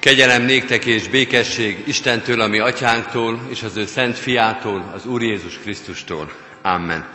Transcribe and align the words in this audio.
Kegyelem 0.00 0.42
néktek 0.42 0.84
és 0.84 1.08
békesség 1.08 1.82
Istentől, 1.86 2.40
ami 2.40 2.58
atyánktól, 2.58 3.40
és 3.48 3.62
az 3.62 3.76
ő 3.76 3.86
szent 3.86 4.18
fiától, 4.18 4.92
az 4.94 5.06
Úr 5.06 5.22
Jézus 5.22 5.58
Krisztustól. 5.58 6.32
Amen. 6.62 7.08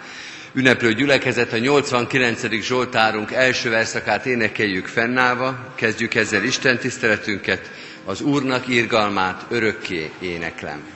Ünneplő 0.54 0.94
gyülekezet 0.94 1.54
a 1.54 1.58
89. 1.58 2.62
Zsoltárunk 2.62 3.32
első 3.32 3.70
verszakát 3.70 4.26
énekeljük 4.26 4.88
fennállva, 4.88 5.74
kezdjük 5.76 6.16
ezzel 6.16 6.44
Isten 6.44 6.78
tiszteletünket, 6.78 7.72
az 8.06 8.22
Úrnak 8.22 8.68
írgalmát 8.68 9.46
örökké 9.50 10.12
éneklem. 10.20 10.95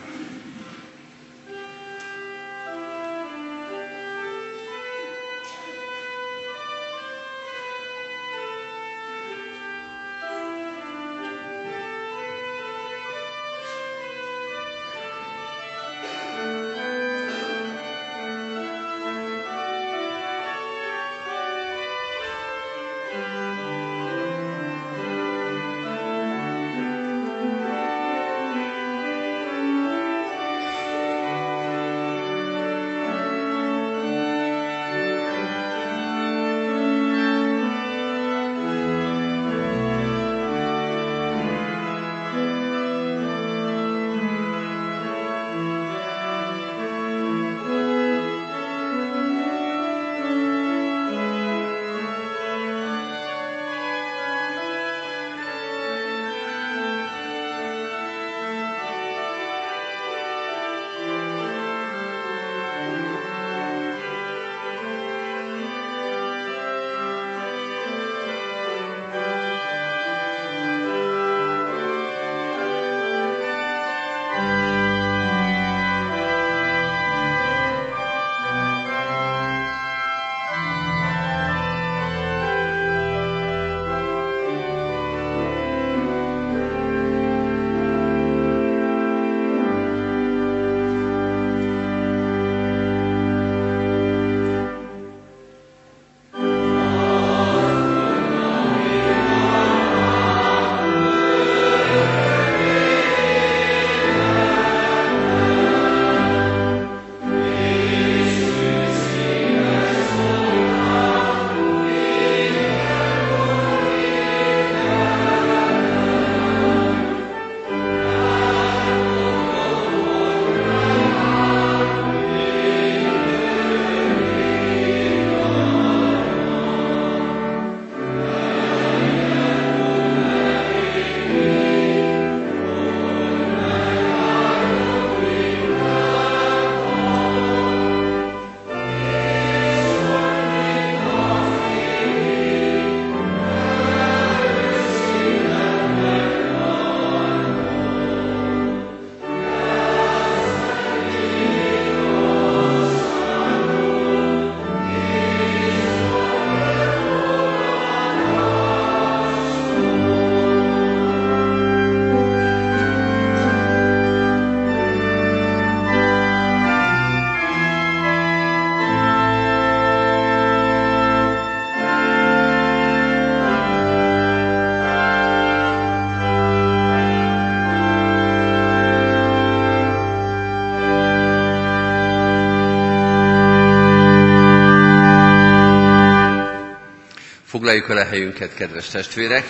Foglaljuk 187.79 188.07
el 188.07 188.07
a 188.07 188.15
helyünket, 188.15 188.53
kedves 188.53 188.87
testvérek. 188.89 189.45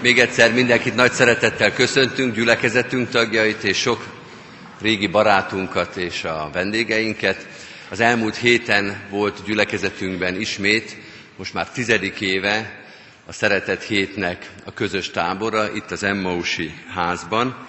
Még 0.00 0.18
egyszer 0.18 0.52
mindenkit 0.52 0.94
nagy 0.94 1.12
szeretettel 1.12 1.72
köszöntünk, 1.72 2.34
gyülekezetünk 2.34 3.08
tagjait 3.10 3.62
és 3.64 3.76
sok 3.78 4.04
régi 4.80 5.06
barátunkat 5.06 5.96
és 5.96 6.24
a 6.24 6.50
vendégeinket. 6.52 7.46
Az 7.88 8.00
elmúlt 8.00 8.36
héten 8.36 9.00
volt 9.10 9.44
gyülekezetünkben 9.44 10.40
ismét, 10.40 10.96
most 11.36 11.54
már 11.54 11.70
tizedik 11.70 12.20
éve 12.20 12.84
a 13.26 13.32
Szeretet 13.32 13.82
Hétnek 13.82 14.50
a 14.64 14.72
közös 14.72 15.10
tábora 15.10 15.72
itt 15.74 15.90
az 15.90 16.02
Emmausi 16.02 16.74
házban. 16.94 17.66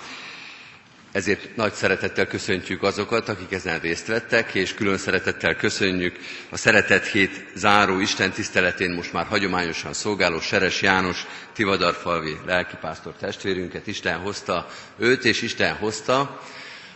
Ezért 1.18 1.56
nagy 1.56 1.74
szeretettel 1.74 2.28
köszöntjük 2.28 2.84
azokat, 2.84 3.30
akik 3.30 3.52
ezen 3.52 3.80
részt 3.80 4.08
vettek, 4.08 4.54
és 4.54 4.74
külön 4.74 4.98
szeretettel 4.98 5.56
köszönjük 5.56 6.16
a 6.50 6.58
Szeretet 6.58 7.06
Hét 7.06 7.46
záró 7.56 8.00
Isten 8.00 8.32
tiszteletén 8.32 8.92
most 8.92 9.14
már 9.14 9.26
hagyományosan 9.26 9.94
szolgáló 9.94 10.40
Seres 10.40 10.82
János 10.82 11.26
Tivadarfalvi 11.54 12.38
lelkipásztor 12.46 13.14
testvérünket. 13.20 13.88
Isten 13.88 14.18
hozta 14.18 14.68
őt, 14.98 15.26
és 15.26 15.42
Isten 15.42 15.76
hozta 15.76 16.42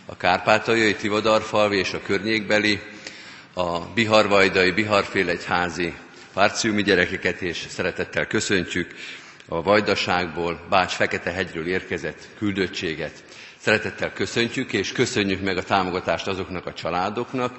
a 0.06 0.16
kárpátaljai 0.16 0.94
Tivadarfalvi 0.94 1.76
és 1.78 1.92
a 1.92 2.02
környékbeli, 2.02 2.80
a 3.54 3.78
biharvajdai, 3.78 4.70
biharfélegyházi 4.70 5.94
párciumi 6.32 6.82
gyerekeket, 6.82 7.40
és 7.40 7.64
szeretettel 7.68 8.26
köszöntjük 8.26 8.94
a 9.48 9.62
Vajdaságból, 9.62 10.60
Bács 10.70 10.92
Fekete-hegyről 10.92 11.66
érkezett 11.66 12.28
küldöttséget. 12.38 13.12
Szeretettel 13.64 14.12
köszöntjük, 14.12 14.72
és 14.72 14.92
köszönjük 14.92 15.40
meg 15.42 15.56
a 15.56 15.62
támogatást 15.62 16.26
azoknak 16.26 16.66
a 16.66 16.72
családoknak, 16.72 17.54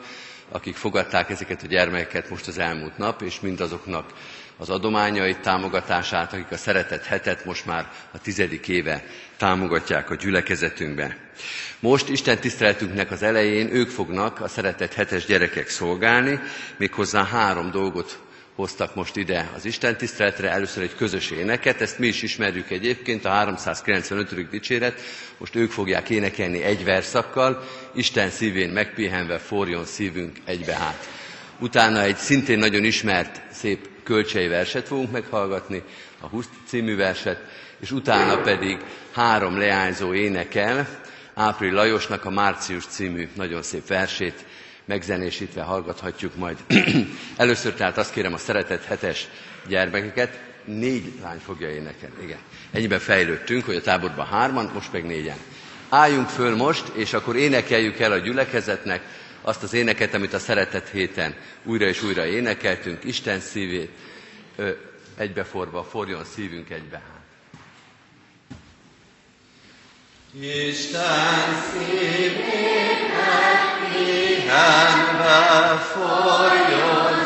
akik 0.49 0.75
fogadták 0.75 1.29
ezeket 1.29 1.63
a 1.63 1.67
gyermekeket 1.67 2.29
most 2.29 2.47
az 2.47 2.57
elmúlt 2.57 2.97
nap, 2.97 3.21
és 3.21 3.39
mindazoknak 3.39 4.13
az 4.57 4.69
adományait, 4.69 5.39
támogatását, 5.39 6.33
akik 6.33 6.51
a 6.51 6.57
szeretet 6.57 7.05
hetet 7.05 7.45
most 7.45 7.65
már 7.65 7.91
a 8.11 8.19
tizedik 8.19 8.67
éve 8.67 9.03
támogatják 9.37 10.09
a 10.09 10.15
gyülekezetünkben. 10.15 11.15
Most 11.79 12.09
Isten 12.09 12.37
tiszteletünknek 12.39 13.11
az 13.11 13.23
elején 13.23 13.73
ők 13.75 13.89
fognak 13.89 14.41
a 14.41 14.47
szeretet 14.47 14.93
hetes 14.93 15.25
gyerekek 15.25 15.69
szolgálni, 15.69 16.39
méghozzá 16.77 17.25
három 17.25 17.71
dolgot 17.71 18.19
hoztak 18.55 18.95
most 18.95 19.15
ide 19.15 19.49
az 19.55 19.65
Isten 19.65 19.97
tiszteletre, 19.97 20.49
először 20.51 20.83
egy 20.83 20.95
közös 20.95 21.31
éneket, 21.31 21.81
ezt 21.81 21.99
mi 21.99 22.07
is 22.07 22.21
ismerjük 22.21 22.69
egyébként, 22.71 23.25
a 23.25 23.29
395. 23.29 24.49
dicséret, 24.49 24.99
most 25.37 25.55
ők 25.55 25.71
fogják 25.71 26.09
énekelni 26.09 26.63
egy 26.63 26.83
verszakkal, 26.83 27.63
Isten 27.93 28.29
szívén 28.29 28.69
megpihenve 28.69 29.37
forjon 29.37 29.85
szívünk 29.85 30.37
egybe 30.45 30.73
hát. 30.73 31.09
Utána 31.59 32.01
egy 32.01 32.17
szintén 32.17 32.57
nagyon 32.59 32.83
ismert, 32.83 33.41
szép 33.51 33.87
kölcsei 34.03 34.47
verset 34.47 34.87
fogunk 34.87 35.11
meghallgatni, 35.11 35.83
a 36.19 36.27
20 36.27 36.45
című 36.67 36.95
verset, 36.95 37.39
és 37.79 37.91
utána 37.91 38.41
pedig 38.41 38.77
három 39.11 39.57
leányzó 39.57 40.13
énekel, 40.13 40.87
Ápril 41.33 41.73
Lajosnak 41.73 42.25
a 42.25 42.29
Március 42.29 42.85
című 42.85 43.29
nagyon 43.35 43.61
szép 43.63 43.87
versét, 43.87 44.45
megzenésítve 44.85 45.61
hallgathatjuk 45.61 46.35
majd. 46.35 46.57
Először 47.37 47.73
tehát 47.73 47.97
azt 47.97 48.11
kérem 48.11 48.33
a 48.33 48.37
szeretett 48.37 48.83
hetes 48.83 49.27
gyermekeket, 49.67 50.39
négy 50.65 51.11
lány 51.21 51.39
fogja 51.39 51.69
énekelni, 51.69 52.23
igen. 52.23 52.39
Ennyiben 52.71 52.99
fejlődtünk, 52.99 53.65
hogy 53.65 53.75
a 53.75 53.81
táborban 53.81 54.25
hárman, 54.25 54.71
most 54.73 54.91
meg 54.91 55.05
négyen. 55.05 55.37
Álljunk 55.89 56.27
föl 56.27 56.55
most, 56.55 56.87
és 56.95 57.13
akkor 57.13 57.35
énekeljük 57.35 57.99
el 57.99 58.11
a 58.11 58.17
gyülekezetnek 58.17 59.01
azt 59.41 59.63
az 59.63 59.73
éneket, 59.73 60.13
amit 60.13 60.33
a 60.33 60.39
szeretet 60.39 60.89
héten 60.89 61.35
újra 61.63 61.85
és 61.85 62.03
újra 62.03 62.25
énekeltünk, 62.25 63.03
Isten 63.03 63.39
szívét 63.39 63.89
egybeforva, 65.17 65.83
forjon 65.83 66.23
szívünk 66.23 66.69
egybe. 66.69 67.12
Isten 70.41 71.61
szívét 71.71 73.13
egybe 74.49 75.77
forjon 75.93 77.22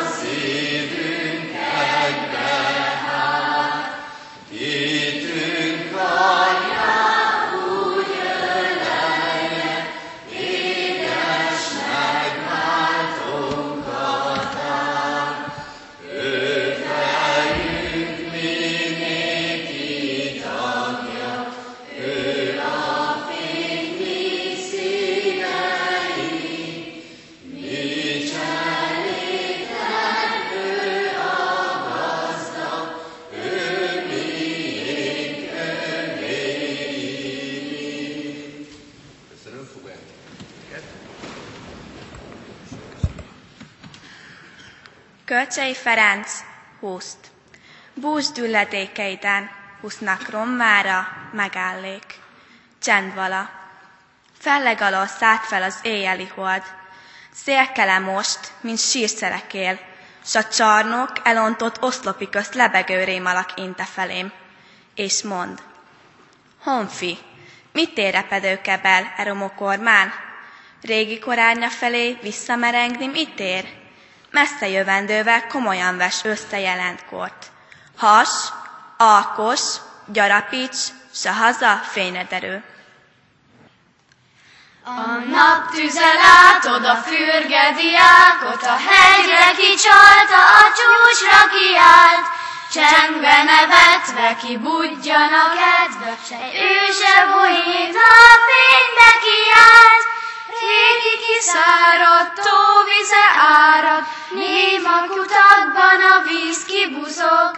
Kölcsei 45.38 45.74
Ferenc, 45.74 46.30
húszt. 46.80 47.18
Búzs 47.94 48.30
dülledékeiden, 48.30 49.50
husznak 49.80 50.30
rommára, 50.30 51.08
megállék. 51.32 52.04
Csend 52.82 53.14
vala. 53.14 53.50
Felleg 54.38 54.80
alól 54.80 55.06
szállt 55.06 55.44
fel 55.44 55.62
az 55.62 55.78
éjjeli 55.82 56.26
hold. 56.34 56.62
Szélkele 57.32 57.98
most, 57.98 58.52
mint 58.60 58.78
sírszerekél, 58.78 59.78
s 60.24 60.34
a 60.34 60.48
csarnok 60.48 61.12
elontott 61.22 61.82
oszlopi 61.82 62.28
közt 62.28 62.54
lebegő 62.54 63.04
rémalak 63.04 63.50
inte 63.56 63.84
felém. 63.84 64.32
És 64.94 65.22
mond, 65.22 65.62
Honfi, 66.62 67.18
mit 67.72 67.98
érepedő 67.98 68.60
kebel, 68.60 69.12
eromokormán? 69.16 70.12
Régi 70.82 71.18
korárnya 71.18 71.68
felé 71.68 72.18
visszamerengni 72.22 73.06
mit 73.06 73.40
ér? 73.40 73.77
Messze 74.30 74.68
jövendővel 74.68 75.46
komolyan 75.46 75.96
ves 75.96 76.24
összejelent 76.24 77.04
kort. 77.10 77.46
Has, 77.96 78.28
alkos, 78.96 79.60
gyarapíts, 80.06 80.78
se 81.14 81.32
haza 81.32 81.80
fényederő. 81.92 82.62
A 84.84 85.00
nap 85.30 85.70
tüze 85.70 86.12
látod 86.14 86.84
a 86.84 86.94
fürgediákot, 86.94 88.62
a 88.62 88.76
hegyre 88.88 89.50
kicsalta, 89.56 90.38
a 90.60 90.64
csúcsra 90.76 91.40
kiállt, 91.54 92.26
csengbe 92.72 93.42
nevetve 93.42 94.36
kibudjan 94.42 95.32
a 95.32 95.48
kedve, 95.58 96.12
se 96.28 96.40
ő 96.54 96.92
se 96.92 97.26
bújít, 97.26 97.96
a 97.96 98.28
fénybe 98.48 99.10
kiállt, 99.24 100.17
régi 100.66 101.14
kiszáradt 101.24 102.34
tóvize 102.34 103.26
árad, 103.36 104.04
néma 104.30 104.98
kutakban 105.08 106.00
a 106.12 106.22
víz 106.26 106.64
kibuzog, 106.64 107.50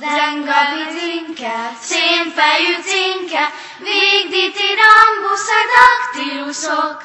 Zenga 0.00 0.60
bizinke, 0.72 1.72
szénfejű 1.80 2.74
cinke, 2.82 3.52
végditi 3.78 4.68
rambusz 4.80 5.48
a 5.48 5.62
daktiluszok. 5.74 7.02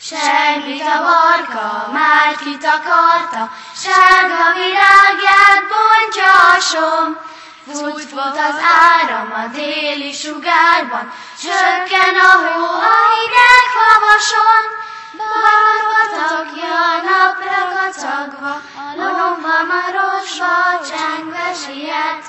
Segít 0.00 0.82
a 0.82 1.02
barka, 1.02 1.90
már 1.92 2.36
kitakarta, 2.36 3.50
sárga 3.74 4.52
virágját 4.54 5.62
bontja 5.68 6.32
a 6.54 6.60
som, 6.60 7.18
Fújt 7.66 8.10
volt 8.10 8.38
az 8.48 8.58
áram 8.88 9.32
a 9.32 9.46
déli 9.54 10.12
sugárban, 10.12 11.12
csökken 11.42 12.14
a 12.14 12.32
hó 12.44 12.64
a 12.64 12.98
hideg 13.12 13.66
havason, 13.76 14.64
Barba 15.18 16.00
tagja 16.16 16.74
a 16.92 16.96
napra 17.08 17.60
kacagva, 17.74 18.54
a 18.76 18.94
lomba 18.96 19.58
marosva 19.70 20.56
csengve 20.88 21.52
siet. 21.64 22.24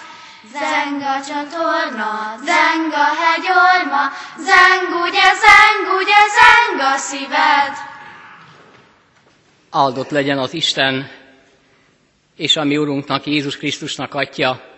Zeng 0.52 1.02
a 1.02 1.20
csatorna, 1.28 2.36
zeng 2.46 2.94
a 2.94 3.10
hegyorma, 3.22 4.12
zeng 4.38 4.90
ugye, 5.06 5.28
zeng 5.44 5.86
ugye, 6.00 6.22
zeng 6.38 6.80
a 6.94 6.98
szíved. 6.98 7.74
Áldott 9.70 10.10
legyen 10.10 10.38
az 10.38 10.54
Isten, 10.54 11.10
és 12.36 12.56
a 12.56 12.64
mi 12.64 12.78
Urunknak, 12.78 13.26
Jézus 13.26 13.58
Krisztusnak 13.58 14.14
Atya, 14.14 14.73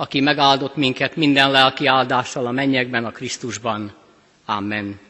aki 0.00 0.20
megáldott 0.20 0.76
minket 0.76 1.16
minden 1.16 1.50
lelki 1.50 1.86
áldással 1.86 2.46
a 2.46 2.50
mennyekben, 2.50 3.04
a 3.04 3.10
Krisztusban. 3.10 3.92
Amen. 4.46 5.00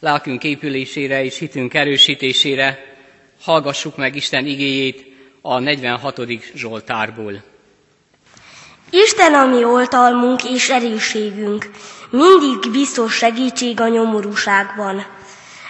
Lelkünk 0.00 0.44
épülésére 0.44 1.24
és 1.24 1.38
hitünk 1.38 1.74
erősítésére 1.74 2.96
hallgassuk 3.42 3.96
meg 3.96 4.16
Isten 4.16 4.46
igéjét 4.46 5.06
a 5.40 5.58
46. 5.58 6.20
Zsoltárból. 6.54 7.42
Isten 8.90 9.34
a 9.34 9.46
mi 9.46 9.64
oltalmunk 9.64 10.44
és 10.44 10.68
erőségünk, 10.68 11.70
mindig 12.10 12.70
biztos 12.70 13.14
segítség 13.14 13.80
a 13.80 13.88
nyomorúságban. 13.88 15.06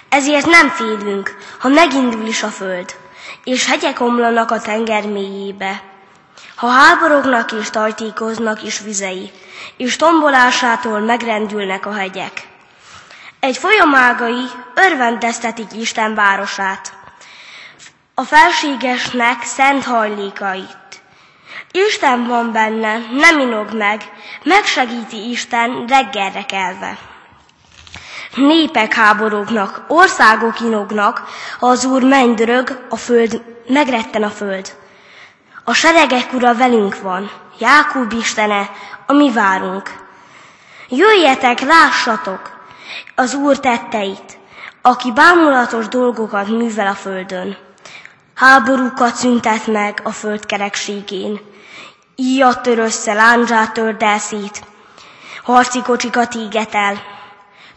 Ezért 0.09 0.45
nem 0.45 0.69
félünk, 0.69 1.35
ha 1.59 1.67
megindul 1.67 2.25
is 2.27 2.43
a 2.43 2.47
föld, 2.47 2.95
és 3.43 3.65
hegyek 3.67 3.99
omlanak 3.99 4.51
a 4.51 4.61
tenger 4.61 5.07
mélyébe 5.07 5.83
ha 6.59 6.67
háborognak 6.67 7.51
és 7.51 7.69
tajtékoznak 7.69 8.63
is 8.63 8.79
vizei, 8.79 9.31
és 9.77 9.95
tombolásától 9.95 10.99
megrendülnek 10.99 11.85
a 11.85 11.93
hegyek. 11.93 12.47
Egy 13.39 13.57
folyamágai 13.57 14.45
örvendeztetik 14.75 15.73
Isten 15.73 16.15
városát, 16.15 16.93
a 18.13 18.23
felségesnek 18.23 19.43
szent 19.43 19.83
hajlékait. 19.83 21.01
Isten 21.71 22.27
van 22.27 22.51
benne, 22.51 22.97
nem 23.11 23.39
inog 23.39 23.73
meg, 23.73 24.01
megsegíti 24.43 25.29
Isten 25.29 25.85
reggelre 25.87 26.45
kelve. 26.45 26.97
Népek 28.35 28.93
háborognak, 28.93 29.83
országok 29.87 30.59
inognak, 30.59 31.23
ha 31.59 31.67
az 31.67 31.85
Úr 31.85 32.03
mennydörög, 32.03 32.85
a 32.89 32.95
föld, 32.95 33.41
megretten 33.67 34.23
a 34.23 34.29
föld. 34.29 34.77
A 35.69 35.73
seregek 35.73 36.33
ura 36.33 36.55
velünk 36.55 37.01
van, 37.01 37.31
Jákub 37.59 38.11
Istene, 38.11 38.69
a 39.05 39.13
mi 39.13 39.31
várunk. 39.31 39.89
Jöjjetek, 40.87 41.59
lássatok 41.59 42.41
az 43.15 43.33
Úr 43.33 43.59
tetteit, 43.59 44.37
aki 44.81 45.11
bámulatos 45.11 45.87
dolgokat 45.87 46.47
művel 46.47 46.87
a 46.87 46.93
földön. 46.93 47.57
Háborúkat 48.35 49.15
szüntet 49.15 49.67
meg 49.67 50.01
a 50.03 50.11
föld 50.11 50.45
kerekségén. 50.45 51.39
Íjat 52.15 52.61
tör 52.61 52.79
össze, 52.79 53.13
lándzsát 53.13 53.73
tör 53.73 53.95
szét, 54.17 54.63
harci 55.43 55.81
kocsikat 55.81 56.33
éget 56.35 56.75
el. 56.75 57.01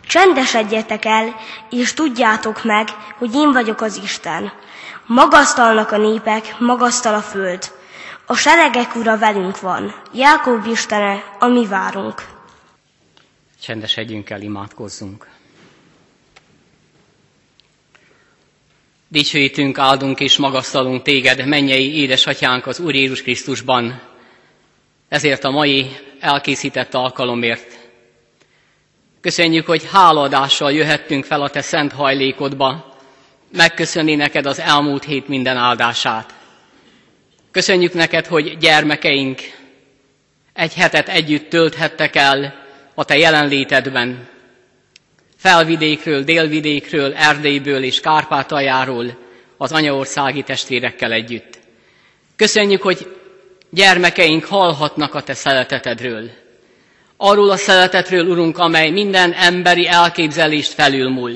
Csendesedjetek 0.07 1.05
el, 1.05 1.35
és 1.71 1.95
tudjátok 1.95 2.65
meg, 2.65 2.89
hogy 3.19 3.35
én 3.35 3.53
vagyok 3.53 3.81
az 3.81 4.01
Isten. 4.03 4.53
Magasztalnak 5.07 5.93
a 5.93 5.97
népek, 5.97 6.55
magasztal 6.59 7.15
a 7.15 7.21
föld. 7.21 7.81
A 8.33 8.37
seregek 8.37 8.95
ura 8.97 9.19
velünk 9.19 9.61
van, 9.61 9.95
Jákob 10.15 10.67
Istene, 10.67 11.25
a 11.39 11.47
mi 11.47 11.67
várunk. 11.67 12.23
Csendesedjünk 13.62 14.31
el, 14.31 14.41
imádkozzunk. 14.41 15.27
Dicsőítünk, 19.09 19.79
áldunk 19.79 20.21
és 20.21 20.37
magasztalunk 20.37 21.03
téged, 21.03 21.47
mennyei 21.47 21.95
édesatyánk 21.97 22.67
az 22.67 22.81
Úr 22.81 22.95
Jézus 22.95 23.23
Krisztusban, 23.23 24.01
ezért 25.09 25.45
a 25.45 25.51
mai 25.51 25.97
elkészített 26.21 26.95
alkalomért. 26.95 27.79
Köszönjük, 29.21 29.67
hogy 29.67 29.89
háladással 29.93 30.73
jöhettünk 30.73 31.25
fel 31.25 31.43
a 31.43 31.51
Te 31.51 31.61
szent 31.61 31.93
hajlékodba, 31.93 32.97
megköszönni 33.53 34.15
neked 34.15 34.47
az 34.47 34.59
elmúlt 34.59 35.05
hét 35.05 35.29
minden 35.29 35.57
áldását. 35.57 36.41
Köszönjük 37.52 37.92
neked, 37.94 38.26
hogy 38.26 38.59
gyermekeink 38.59 39.40
egy 40.52 40.75
hetet 40.75 41.09
együtt 41.09 41.49
tölthettek 41.49 42.16
el 42.16 42.54
a 42.94 43.04
Te 43.04 43.16
jelenlétedben. 43.16 44.28
Felvidékről, 45.37 46.23
délvidékről, 46.23 47.14
Erdélyből 47.14 47.82
és 47.82 48.00
Kárpátaljáról 48.00 49.18
az 49.56 49.73
anyaországi 49.73 50.42
testvérekkel 50.42 51.12
együtt. 51.12 51.59
Köszönjük, 52.37 52.82
hogy 52.82 53.16
gyermekeink 53.71 54.44
hallhatnak 54.44 55.14
a 55.14 55.23
Te 55.23 55.35
szeretetedről. 55.35 56.30
Arról 57.16 57.50
a 57.50 57.56
szeretetről, 57.56 58.26
Urunk, 58.28 58.59
amely 58.59 58.90
minden 58.90 59.32
emberi 59.32 59.87
elképzelést 59.87 60.73
felülmúl. 60.73 61.32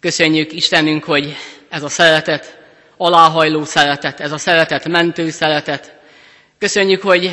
Köszönjük 0.00 0.52
Istenünk, 0.52 1.04
hogy 1.04 1.36
ez 1.68 1.82
a 1.82 1.88
szeretet, 1.88 2.59
aláhajló 3.00 3.64
szeretet, 3.64 4.20
ez 4.20 4.32
a 4.32 4.38
szeretet 4.38 4.88
mentő 4.88 5.30
szeretet. 5.30 5.94
Köszönjük, 6.58 7.02
hogy 7.02 7.30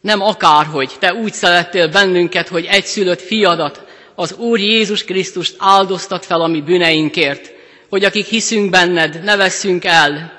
nem 0.00 0.22
akárhogy, 0.22 0.92
Te 0.98 1.14
úgy 1.14 1.32
szerettél 1.32 1.88
bennünket, 1.88 2.48
hogy 2.48 2.64
egyszülött 2.64 3.20
fiadat, 3.20 3.84
az 4.14 4.32
Úr 4.32 4.58
Jézus 4.58 5.04
Krisztust 5.04 5.54
áldoztat 5.58 6.24
fel 6.24 6.40
a 6.40 6.46
mi 6.46 6.60
bűneinkért, 6.60 7.52
hogy 7.88 8.04
akik 8.04 8.26
hiszünk 8.26 8.70
benned, 8.70 9.22
ne 9.24 9.36
vesszünk 9.36 9.84
el, 9.84 10.32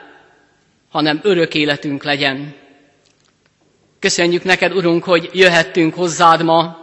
hanem 0.91 1.19
örök 1.23 1.53
életünk 1.53 2.03
legyen. 2.03 2.55
Köszönjük 3.99 4.43
neked, 4.43 4.73
Urunk, 4.73 5.03
hogy 5.03 5.29
jöhettünk 5.33 5.93
hozzád 5.93 6.43
ma 6.43 6.77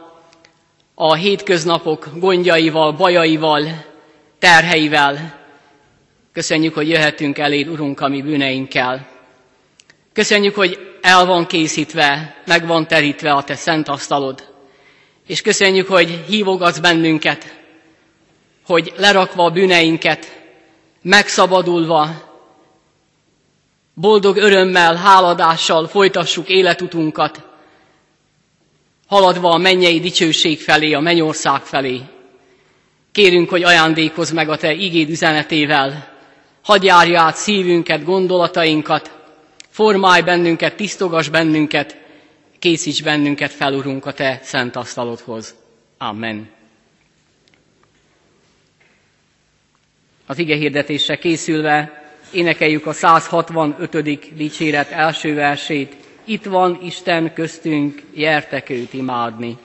a 0.95 1.15
hétköznapok 1.15 2.09
gondjaival, 2.15 2.93
bajaival, 2.93 3.85
terheivel. 4.39 5.36
Köszönjük, 6.37 6.75
hogy 6.75 6.89
jöhetünk 6.89 7.39
eléd, 7.39 7.69
Urunk, 7.69 8.01
a 8.01 8.09
mi 8.09 8.23
bűneinkkel. 8.23 9.09
Köszönjük, 10.13 10.55
hogy 10.55 10.79
el 11.01 11.27
van 11.27 11.47
készítve, 11.47 12.37
meg 12.47 12.67
van 12.67 12.87
terítve 12.87 13.33
a 13.33 13.45
te 13.45 13.55
szent 13.55 13.89
asztalod. 13.89 14.53
És 15.27 15.41
köszönjük, 15.43 15.89
hogy 15.89 16.25
hívogatsz 16.29 16.79
bennünket, 16.79 17.57
hogy 18.67 18.93
lerakva 18.97 19.45
a 19.45 19.51
bűneinket, 19.51 20.43
megszabadulva, 21.03 22.09
boldog 23.95 24.37
örömmel, 24.37 24.95
háladással 24.95 25.89
folytassuk 25.89 26.49
életutunkat, 26.49 27.43
haladva 29.07 29.51
a 29.51 29.59
mennyei 29.59 30.01
dicsőség 30.01 30.61
felé, 30.61 30.93
a 30.93 31.01
mennyország 31.01 31.63
felé. 31.63 32.01
Kérünk, 33.13 33.49
hogy 33.49 33.63
ajándékozz 33.63 34.31
meg 34.31 34.49
a 34.49 34.57
Te 34.57 34.73
igéd 34.73 35.11
üzenetével, 35.11 36.15
hadd 36.67 36.83
járja 36.85 37.21
át 37.21 37.37
szívünket, 37.37 38.05
gondolatainkat, 38.05 39.11
formálj 39.69 40.23
bennünket, 40.23 40.77
tisztogass 40.77 41.29
bennünket, 41.29 41.97
készíts 42.59 43.03
bennünket 43.03 43.53
fel, 43.53 43.75
Urunk, 43.75 44.07
a 44.07 44.13
Te 44.13 44.41
szent 44.43 44.77
asztalodhoz. 44.77 45.55
Amen. 45.99 46.49
Az 50.27 50.39
ige 50.39 50.57
hirdetésre 50.57 51.17
készülve 51.17 52.03
énekeljük 52.33 52.87
a 52.87 52.93
165. 52.93 54.35
dicséret 54.35 54.91
első 54.91 55.35
versét. 55.35 55.97
Itt 56.25 56.45
van 56.45 56.79
Isten 56.83 57.33
köztünk, 57.33 58.03
jertek 58.15 58.71
őt 58.71 58.93
imádni. 58.95 59.57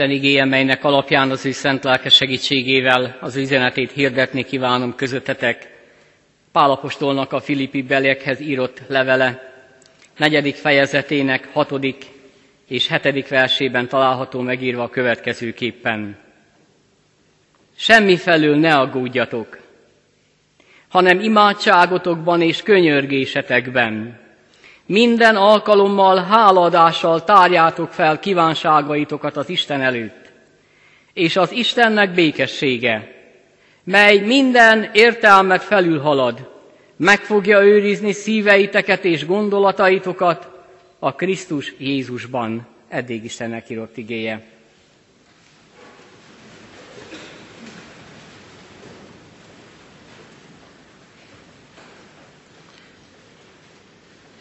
Isten 0.00 0.14
igéje, 0.16 0.44
melynek 0.44 0.84
alapján 0.84 1.30
az 1.30 1.46
ő 1.46 1.50
szent 1.52 1.84
lelke 1.84 2.08
segítségével 2.08 3.16
az 3.20 3.36
üzenetét 3.36 3.90
hirdetni 3.90 4.44
kívánom 4.44 4.94
közöttetek. 4.94 5.68
Pálapostolnak 6.52 7.32
a 7.32 7.40
Filippi 7.40 7.82
beliekhez 7.82 8.40
írott 8.40 8.82
levele, 8.86 9.52
negyedik 10.16 10.54
fejezetének 10.54 11.48
hatodik 11.52 12.04
és 12.68 12.88
hetedik 12.88 13.28
versében 13.28 13.88
található 13.88 14.40
megírva 14.40 14.82
a 14.82 14.88
következőképpen. 14.90 16.16
Semmi 17.76 18.16
felül 18.16 18.56
ne 18.56 18.74
aggódjatok, 18.74 19.58
hanem 20.88 21.20
imádságotokban 21.20 22.40
és 22.42 22.62
könyörgésetekben 22.62 24.18
minden 24.90 25.36
alkalommal 25.36 26.16
háladással 26.16 27.24
tárjátok 27.24 27.92
fel 27.92 28.18
kívánságaitokat 28.18 29.36
az 29.36 29.48
Isten 29.48 29.80
előtt. 29.80 30.32
És 31.12 31.36
az 31.36 31.52
Istennek 31.52 32.14
békessége, 32.14 33.08
mely 33.84 34.18
minden 34.18 34.90
értelmet 34.92 35.62
felülhalad, 35.62 36.50
meg 36.96 37.18
fogja 37.18 37.62
őrizni 37.62 38.12
szíveiteket 38.12 39.04
és 39.04 39.26
gondolataitokat 39.26 40.48
a 40.98 41.14
Krisztus 41.14 41.74
Jézusban. 41.78 42.66
Eddig 42.88 43.24
Istennek 43.24 43.70
írott 43.70 43.96
igéje. 43.96 44.42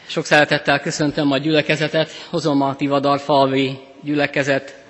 Sok 0.10 0.26
szeretettel 0.26 0.80
köszöntöm 0.80 1.32
a 1.32 1.38
gyülekezetet, 1.38 2.12
hozom 2.30 2.62
a 2.62 2.76
Tivadar 2.76 3.20
falvi 3.20 3.80
gyülekezet 4.02 4.84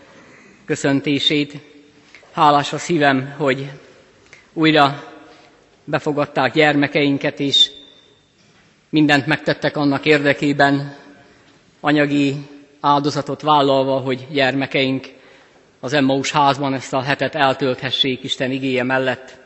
köszöntését. 0.66 1.54
Hálás 2.32 2.74
a 2.74 2.78
szívem, 2.78 3.34
hogy 3.38 3.70
újra 4.54 5.04
befogadták 5.84 6.54
gyermekeinket, 6.54 7.40
is. 7.40 7.72
mindent 8.90 9.26
megtettek 9.26 9.78
annak 9.78 10.06
érdekében, 10.06 10.96
anyagi 11.80 12.36
áldozatot 12.80 13.42
vállalva, 13.42 13.98
hogy 13.98 14.28
gyermekeink 14.32 15.08
az 15.80 15.94
Emmaus 15.94 16.32
házban 16.32 16.74
ezt 16.74 16.94
a 16.94 17.02
hetet 17.02 17.36
eltölthessék 17.36 18.24
Isten 18.24 18.52
igéje 18.52 18.84
mellett. 18.84 19.38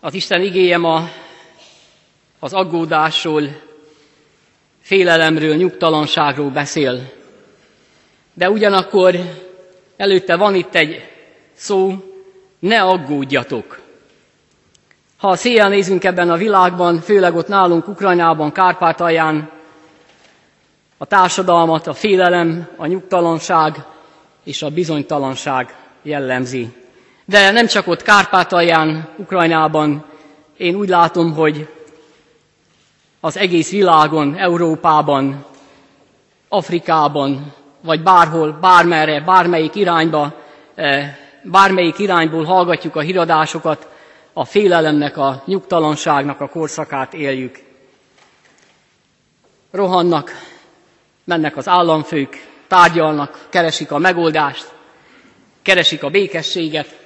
Az 0.00 0.14
Isten 0.14 0.42
igéje 0.42 0.76
a 0.76 1.08
az 2.40 2.52
aggódásról, 2.52 3.42
félelemről, 4.82 5.54
nyugtalanságról 5.54 6.50
beszél. 6.50 7.12
De 8.34 8.50
ugyanakkor 8.50 9.14
előtte 9.96 10.36
van 10.36 10.54
itt 10.54 10.74
egy 10.74 11.08
szó, 11.52 11.94
ne 12.58 12.82
aggódjatok. 12.82 13.80
Ha 15.16 15.28
a 15.28 15.36
széjjel 15.36 15.68
nézünk 15.68 16.04
ebben 16.04 16.30
a 16.30 16.36
világban, 16.36 17.00
főleg 17.00 17.34
ott 17.36 17.48
nálunk 17.48 17.88
Ukrajnában, 17.88 18.52
Kárpátalján, 18.52 19.50
a 20.98 21.04
társadalmat, 21.06 21.86
a 21.86 21.92
félelem, 21.94 22.68
a 22.76 22.86
nyugtalanság 22.86 23.84
és 24.44 24.62
a 24.62 24.70
bizonytalanság 24.70 25.76
jellemzi. 26.02 26.68
De 27.24 27.50
nem 27.50 27.66
csak 27.66 27.86
ott 27.86 28.02
Kárpátalján, 28.02 29.08
Ukrajnában, 29.16 30.04
én 30.56 30.74
úgy 30.74 30.88
látom, 30.88 31.34
hogy 31.34 31.68
az 33.20 33.36
egész 33.36 33.70
világon, 33.70 34.36
Európában, 34.36 35.44
Afrikában, 36.48 37.52
vagy 37.80 38.02
bárhol, 38.02 38.52
bármerre, 38.60 39.20
bármelyik 39.20 39.74
irányba, 39.74 40.32
eh, 40.74 41.16
bármelyik 41.42 41.98
irányból 41.98 42.44
hallgatjuk 42.44 42.96
a 42.96 43.00
híradásokat, 43.00 43.88
a 44.32 44.44
félelemnek, 44.44 45.16
a 45.16 45.42
nyugtalanságnak 45.46 46.40
a 46.40 46.48
korszakát 46.48 47.14
éljük. 47.14 47.58
Rohannak, 49.70 50.30
mennek 51.24 51.56
az 51.56 51.68
államfők, 51.68 52.46
tárgyalnak, 52.66 53.46
keresik 53.48 53.92
a 53.92 53.98
megoldást, 53.98 54.72
keresik 55.62 56.02
a 56.02 56.08
békességet, 56.10 56.98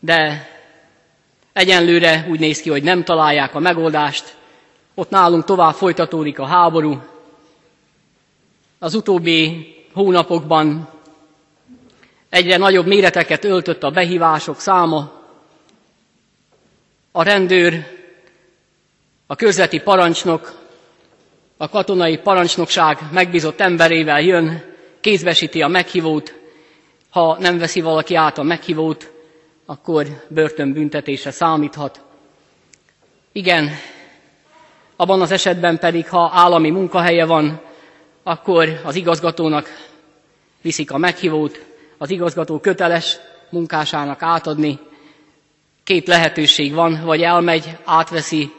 de 0.00 0.48
egyenlőre 1.52 2.26
úgy 2.30 2.40
néz 2.40 2.60
ki, 2.60 2.70
hogy 2.70 2.82
nem 2.82 3.04
találják 3.04 3.54
a 3.54 3.58
megoldást, 3.58 4.36
ott 4.94 5.10
nálunk 5.10 5.44
tovább 5.44 5.74
folytatódik 5.74 6.38
a 6.38 6.46
háború. 6.46 7.02
Az 8.78 8.94
utóbbi 8.94 9.66
hónapokban 9.92 10.88
egyre 12.28 12.56
nagyobb 12.56 12.86
méreteket 12.86 13.44
öltött 13.44 13.82
a 13.82 13.90
behívások 13.90 14.60
száma. 14.60 15.12
A 17.12 17.22
rendőr, 17.22 17.84
a 19.26 19.34
közleti 19.36 19.80
parancsnok, 19.80 20.60
a 21.56 21.68
katonai 21.68 22.18
parancsnokság 22.18 22.98
megbízott 23.12 23.60
emberével 23.60 24.20
jön, 24.20 24.64
kézbesíti 25.00 25.62
a 25.62 25.68
meghívót, 25.68 26.34
ha 27.10 27.36
nem 27.38 27.58
veszi 27.58 27.80
valaki 27.80 28.14
át 28.14 28.38
a 28.38 28.42
meghívót, 28.42 29.10
akkor 29.66 30.06
börtönbüntetésre 30.28 31.30
számíthat. 31.30 32.00
Igen, 33.32 33.70
abban 34.96 35.20
az 35.20 35.30
esetben 35.30 35.78
pedig, 35.78 36.08
ha 36.08 36.30
állami 36.34 36.70
munkahelye 36.70 37.24
van, 37.24 37.60
akkor 38.22 38.80
az 38.84 38.94
igazgatónak 38.94 39.90
viszik 40.62 40.90
a 40.90 40.98
meghívót, 40.98 41.64
az 41.98 42.10
igazgató 42.10 42.58
köteles 42.58 43.18
munkásának 43.50 44.22
átadni. 44.22 44.78
Két 45.84 46.06
lehetőség 46.06 46.72
van, 46.72 47.04
vagy 47.04 47.22
elmegy, 47.22 47.76
átveszi, 47.84 48.52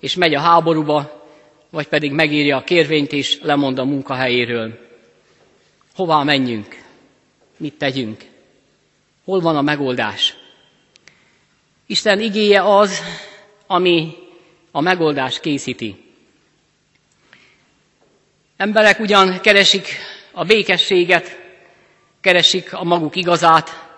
és 0.00 0.14
megy 0.14 0.34
a 0.34 0.40
háborúba, 0.40 1.26
vagy 1.70 1.88
pedig 1.88 2.12
megírja 2.12 2.56
a 2.56 2.64
kérvényt 2.64 3.12
és 3.12 3.38
lemond 3.42 3.78
a 3.78 3.84
munkahelyéről. 3.84 4.78
Hová 5.94 6.22
menjünk? 6.22 6.82
Mit 7.56 7.74
tegyünk? 7.74 8.24
Hol 9.24 9.40
van 9.40 9.56
a 9.56 9.62
megoldás? 9.62 10.36
Isten 11.86 12.20
igéje 12.20 12.62
az, 12.62 13.02
ami 13.66 14.14
a 14.70 14.80
megoldás 14.80 15.40
készíti. 15.40 16.04
Emberek 18.56 19.00
ugyan 19.00 19.40
keresik 19.40 19.88
a 20.32 20.44
békességet, 20.44 21.40
keresik 22.20 22.72
a 22.74 22.84
maguk 22.84 23.16
igazát, 23.16 23.88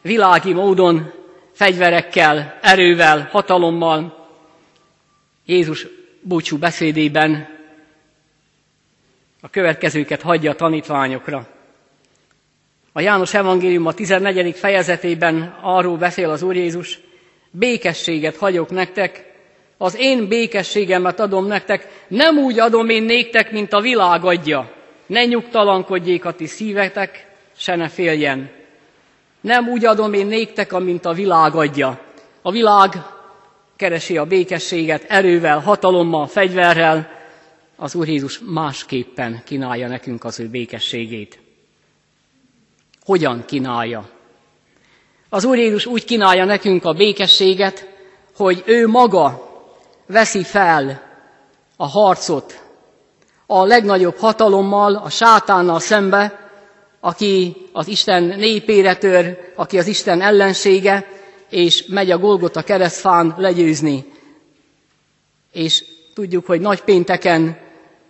világi 0.00 0.52
módon, 0.52 1.12
fegyverekkel, 1.52 2.58
erővel, 2.62 3.28
hatalommal. 3.30 4.28
Jézus 5.46 5.86
búcsú 6.20 6.58
beszédében 6.58 7.48
a 9.40 9.48
következőket 9.48 10.22
hagyja 10.22 10.50
a 10.50 10.54
tanítványokra. 10.54 11.48
A 12.92 13.00
János 13.00 13.34
Evangélium 13.34 13.86
a 13.86 13.92
14. 13.92 14.56
fejezetében 14.56 15.58
arról 15.60 15.96
beszél 15.96 16.30
az 16.30 16.42
Úr 16.42 16.56
Jézus, 16.56 16.98
békességet 17.50 18.36
hagyok 18.36 18.70
nektek, 18.70 19.31
az 19.82 19.96
én 19.98 20.28
békességemet 20.28 21.20
adom 21.20 21.46
nektek, 21.46 21.88
nem 22.08 22.38
úgy 22.38 22.58
adom 22.58 22.88
én 22.88 23.02
néktek, 23.02 23.52
mint 23.52 23.72
a 23.72 23.80
világ 23.80 24.24
adja. 24.24 24.72
Ne 25.06 25.24
nyugtalankodjék 25.24 26.24
a 26.24 26.32
ti 26.32 26.46
szívetek, 26.46 27.26
se 27.56 27.76
ne 27.76 27.88
féljen. 27.88 28.50
Nem 29.40 29.68
úgy 29.68 29.84
adom 29.84 30.12
én 30.12 30.26
néktek, 30.26 30.72
amint 30.72 31.04
a 31.04 31.12
világ 31.12 31.54
adja. 31.54 32.00
A 32.42 32.50
világ 32.50 32.90
keresi 33.76 34.16
a 34.16 34.24
békességet 34.24 35.04
erővel, 35.08 35.58
hatalommal, 35.58 36.26
fegyverrel, 36.26 37.10
az 37.76 37.94
Úr 37.94 38.08
Jézus 38.08 38.40
másképpen 38.44 39.42
kínálja 39.44 39.88
nekünk 39.88 40.24
az 40.24 40.40
ő 40.40 40.48
békességét. 40.48 41.38
Hogyan 43.04 43.44
kínálja? 43.46 44.08
Az 45.28 45.44
Úr 45.44 45.58
Jézus 45.58 45.86
úgy 45.86 46.04
kínálja 46.04 46.44
nekünk 46.44 46.84
a 46.84 46.92
békességet, 46.92 47.88
hogy 48.34 48.62
ő 48.66 48.86
maga 48.88 49.50
veszi 50.06 50.42
fel 50.42 51.02
a 51.76 51.86
harcot 51.86 52.62
a 53.46 53.64
legnagyobb 53.64 54.16
hatalommal, 54.16 54.94
a 54.94 55.10
sátánnal 55.10 55.80
szembe, 55.80 56.50
aki 57.00 57.56
az 57.72 57.88
Isten 57.88 58.22
népére 58.22 58.96
tör, 58.96 59.38
aki 59.56 59.78
az 59.78 59.86
Isten 59.86 60.20
ellensége, 60.20 61.06
és 61.48 61.84
megy 61.86 62.10
a 62.10 62.18
Golgota 62.18 62.62
keresztfán 62.62 63.34
legyőzni. 63.36 64.12
És 65.52 65.84
tudjuk, 66.14 66.46
hogy 66.46 66.60
nagy 66.60 66.80
pénteken 66.80 67.56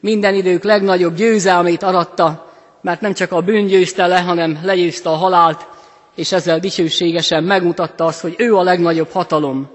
minden 0.00 0.34
idők 0.34 0.62
legnagyobb 0.62 1.14
győzelmét 1.14 1.82
aratta, 1.82 2.52
mert 2.80 3.00
nem 3.00 3.12
csak 3.14 3.32
a 3.32 3.40
bűn 3.40 3.66
győzte 3.66 4.06
le, 4.06 4.20
hanem 4.20 4.60
legyőzte 4.62 5.08
a 5.08 5.14
halált, 5.14 5.66
és 6.14 6.32
ezzel 6.32 6.58
dicsőségesen 6.58 7.44
megmutatta 7.44 8.04
azt, 8.04 8.20
hogy 8.20 8.34
ő 8.38 8.56
a 8.56 8.62
legnagyobb 8.62 9.10
hatalom. 9.10 9.70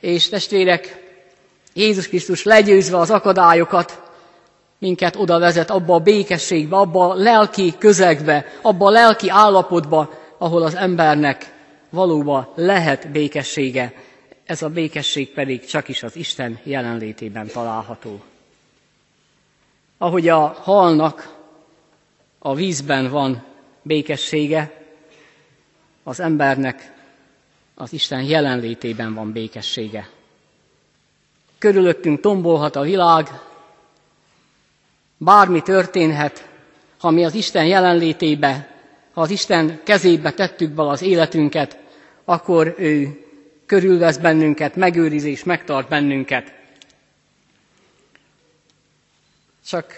És 0.00 0.28
testvérek, 0.28 1.01
Jézus 1.74 2.08
Krisztus 2.08 2.42
legyőzve 2.42 2.96
az 2.96 3.10
akadályokat, 3.10 4.02
minket 4.78 5.16
oda 5.16 5.38
vezet 5.38 5.70
abba 5.70 5.94
a 5.94 5.98
békességbe, 5.98 6.76
abba 6.76 7.10
a 7.10 7.14
lelki 7.14 7.74
közegbe, 7.78 8.44
abba 8.62 8.86
a 8.86 8.90
lelki 8.90 9.28
állapotba, 9.28 10.10
ahol 10.38 10.62
az 10.62 10.74
embernek 10.74 11.54
valóban 11.90 12.48
lehet 12.54 13.10
békessége. 13.10 13.94
Ez 14.44 14.62
a 14.62 14.68
békesség 14.68 15.32
pedig 15.32 15.64
csak 15.64 15.88
is 15.88 16.02
az 16.02 16.16
Isten 16.16 16.58
jelenlétében 16.62 17.46
található. 17.46 18.20
Ahogy 19.98 20.28
a 20.28 20.46
halnak 20.46 21.34
a 22.38 22.54
vízben 22.54 23.10
van 23.10 23.44
békessége, 23.82 24.80
az 26.02 26.20
embernek 26.20 26.92
az 27.74 27.92
Isten 27.92 28.22
jelenlétében 28.22 29.14
van 29.14 29.32
békessége 29.32 30.08
körülöttünk 31.62 32.20
tombolhat 32.20 32.76
a 32.76 32.80
világ, 32.80 33.28
bármi 35.16 35.62
történhet, 35.62 36.48
ha 36.98 37.10
mi 37.10 37.24
az 37.24 37.34
Isten 37.34 37.66
jelenlétébe, 37.66 38.68
ha 39.12 39.20
az 39.20 39.30
Isten 39.30 39.80
kezébe 39.84 40.32
tettük 40.32 40.70
be 40.70 40.82
az 40.82 41.02
életünket, 41.02 41.78
akkor 42.24 42.74
ő 42.78 43.24
körülvesz 43.66 44.16
bennünket, 44.16 44.76
megőriz 44.76 45.24
és 45.24 45.44
megtart 45.44 45.88
bennünket. 45.88 46.52
Csak 49.66 49.92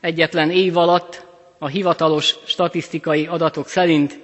egyetlen 0.00 0.50
év 0.50 0.76
alatt 0.76 1.26
a 1.58 1.66
hivatalos 1.66 2.34
statisztikai 2.46 3.26
adatok 3.26 3.68
szerint 3.68 4.18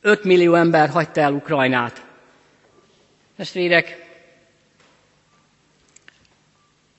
5 0.00 0.24
millió 0.24 0.54
ember 0.54 0.88
hagyta 0.88 1.20
el 1.20 1.32
Ukrajnát. 1.32 2.02
Testvérek, 3.36 4.07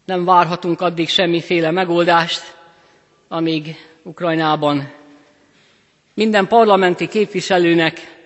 nem 0.10 0.26
várhatunk 0.26 0.82
addig 0.82 1.10
semmiféle 1.10 1.72
megoldást, 1.72 2.56
amíg 3.28 3.76
Ukrajnában 4.04 4.92
minden 6.14 6.48
parlamenti 6.48 7.08
képviselőnek 7.08 8.18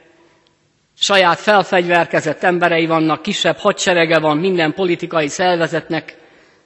saját 1.00 1.40
felfegyverkezett 1.40 2.44
emberei 2.44 2.86
vannak, 2.86 3.22
kisebb 3.22 3.58
hadserege 3.58 4.20
van 4.20 4.38
minden 4.38 4.74
politikai 4.74 5.28
szervezetnek, 5.28 6.18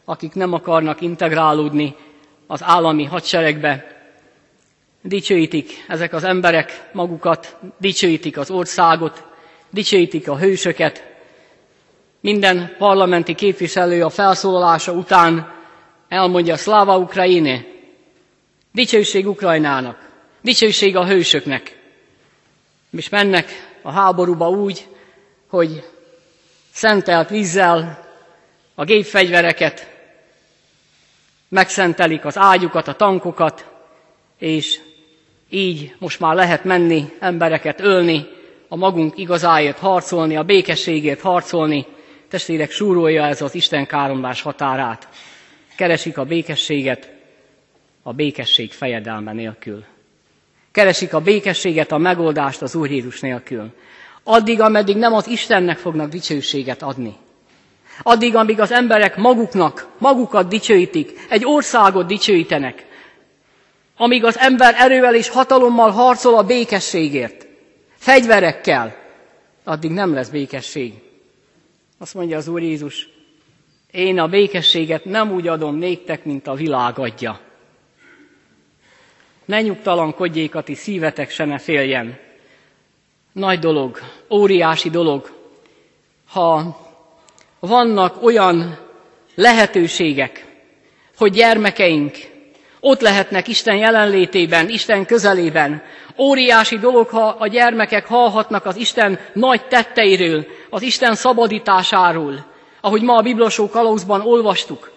akik 0.05 0.33
nem 0.33 0.53
akarnak 0.53 1.01
integrálódni 1.01 1.95
az 2.47 2.63
állami 2.63 3.03
hadseregbe. 3.05 3.85
Dicsőítik 5.01 5.85
ezek 5.87 6.13
az 6.13 6.23
emberek 6.23 6.89
magukat, 6.93 7.57
dicsőítik 7.79 8.37
az 8.37 8.49
országot, 8.51 9.23
dicsőítik 9.69 10.29
a 10.29 10.37
hősöket, 10.37 11.16
Minden 12.19 12.75
parlamenti 12.77 13.35
képviselő 13.35 14.03
a 14.03 14.09
felszólalása 14.09 14.91
után 14.91 15.53
elmondja 16.07 16.57
Szláva 16.57 16.97
Ukrajine, 16.97 17.65
dicsőség 18.71 19.27
Ukrajnának, 19.27 20.09
dicsőség 20.41 20.95
a 20.95 21.05
hősöknek. 21.05 21.77
És 22.91 23.09
mennek 23.09 23.77
a 23.81 23.91
háborúba 23.91 24.49
úgy, 24.49 24.87
hogy 25.47 25.83
szentelt 26.71 27.29
vízzel 27.29 28.05
a 28.75 28.83
gépfegyvereket, 28.83 29.95
megszentelik 31.49 32.25
az 32.25 32.37
ágyukat, 32.37 32.87
a 32.87 32.93
tankokat, 32.95 33.65
és 34.37 34.79
így 35.49 35.95
most 35.99 36.19
már 36.19 36.35
lehet 36.35 36.63
menni, 36.63 37.13
embereket 37.19 37.81
ölni, 37.81 38.27
a 38.67 38.75
magunk 38.75 39.17
igazáért 39.17 39.77
harcolni, 39.77 40.35
a 40.37 40.43
békességért 40.43 41.21
harcolni. 41.21 41.85
Testvérek 42.29 42.71
súrolja 42.71 43.25
ez 43.25 43.41
az 43.41 43.55
Isten 43.55 43.85
káromlás 43.85 44.41
határát. 44.41 45.07
Keresik 45.75 46.17
a 46.17 46.23
békességet 46.25 47.11
a 48.03 48.13
békesség 48.13 48.71
fejedelme 48.71 49.33
nélkül. 49.33 49.83
Keresik 50.71 51.13
a 51.13 51.21
békességet, 51.21 51.91
a 51.91 51.97
megoldást 51.97 52.61
az 52.61 52.75
Úr 52.75 52.91
Jézus 52.91 53.19
nélkül. 53.19 53.73
Addig, 54.23 54.61
ameddig 54.61 54.97
nem 54.97 55.13
az 55.13 55.27
Istennek 55.27 55.77
fognak 55.77 56.09
dicsőséget 56.09 56.81
adni. 56.81 57.15
Addig, 58.03 58.35
amíg 58.35 58.59
az 58.59 58.71
emberek 58.71 59.15
maguknak, 59.17 59.87
magukat 59.97 60.47
dicsőítik, 60.47 61.19
egy 61.29 61.45
országot 61.45 62.07
dicsőítenek, 62.07 62.85
amíg 63.97 64.23
az 64.23 64.37
ember 64.37 64.75
erővel 64.77 65.15
és 65.15 65.29
hatalommal 65.29 65.91
harcol 65.91 66.37
a 66.37 66.43
békességért, 66.43 67.47
fegyverekkel, 67.97 68.95
addig 69.63 69.91
nem 69.91 70.13
lesz 70.13 70.29
békesség. 70.29 70.93
Azt 71.97 72.13
mondja 72.13 72.37
az 72.37 72.47
Úr 72.47 72.61
Jézus, 72.61 73.09
én 73.91 74.19
a 74.19 74.27
békességet 74.27 75.05
nem 75.05 75.31
úgy 75.31 75.47
adom 75.47 75.75
néktek, 75.75 76.25
mint 76.25 76.47
a 76.47 76.53
világ 76.53 76.99
adja. 76.99 77.39
Ne 79.45 79.61
nyugtalankodjék 79.61 80.55
a 80.55 80.63
ti 80.63 80.75
szívetek, 80.75 81.29
se 81.29 81.45
ne 81.45 81.57
féljen. 81.57 82.19
Nagy 83.31 83.59
dolog, 83.59 83.99
óriási 84.29 84.89
dolog, 84.89 85.31
ha 86.27 86.79
vannak 87.59 88.23
olyan 88.23 88.77
lehetőségek, 89.35 90.45
hogy 91.15 91.31
gyermekeink 91.31 92.17
ott 92.87 93.01
lehetnek 93.01 93.47
Isten 93.47 93.75
jelenlétében, 93.75 94.69
Isten 94.69 95.05
közelében. 95.05 95.81
Óriási 96.17 96.77
dolog, 96.77 97.07
ha 97.07 97.35
a 97.39 97.47
gyermekek 97.47 98.05
hallhatnak 98.07 98.65
az 98.65 98.75
Isten 98.75 99.19
nagy 99.33 99.61
tetteiről, 99.67 100.45
az 100.69 100.81
Isten 100.81 101.15
szabadításáról, 101.15 102.45
ahogy 102.81 103.01
ma 103.01 103.15
a 103.15 103.21
Bibliosó 103.21 103.69
kalauzban 103.69 104.21
olvastuk. 104.21 104.91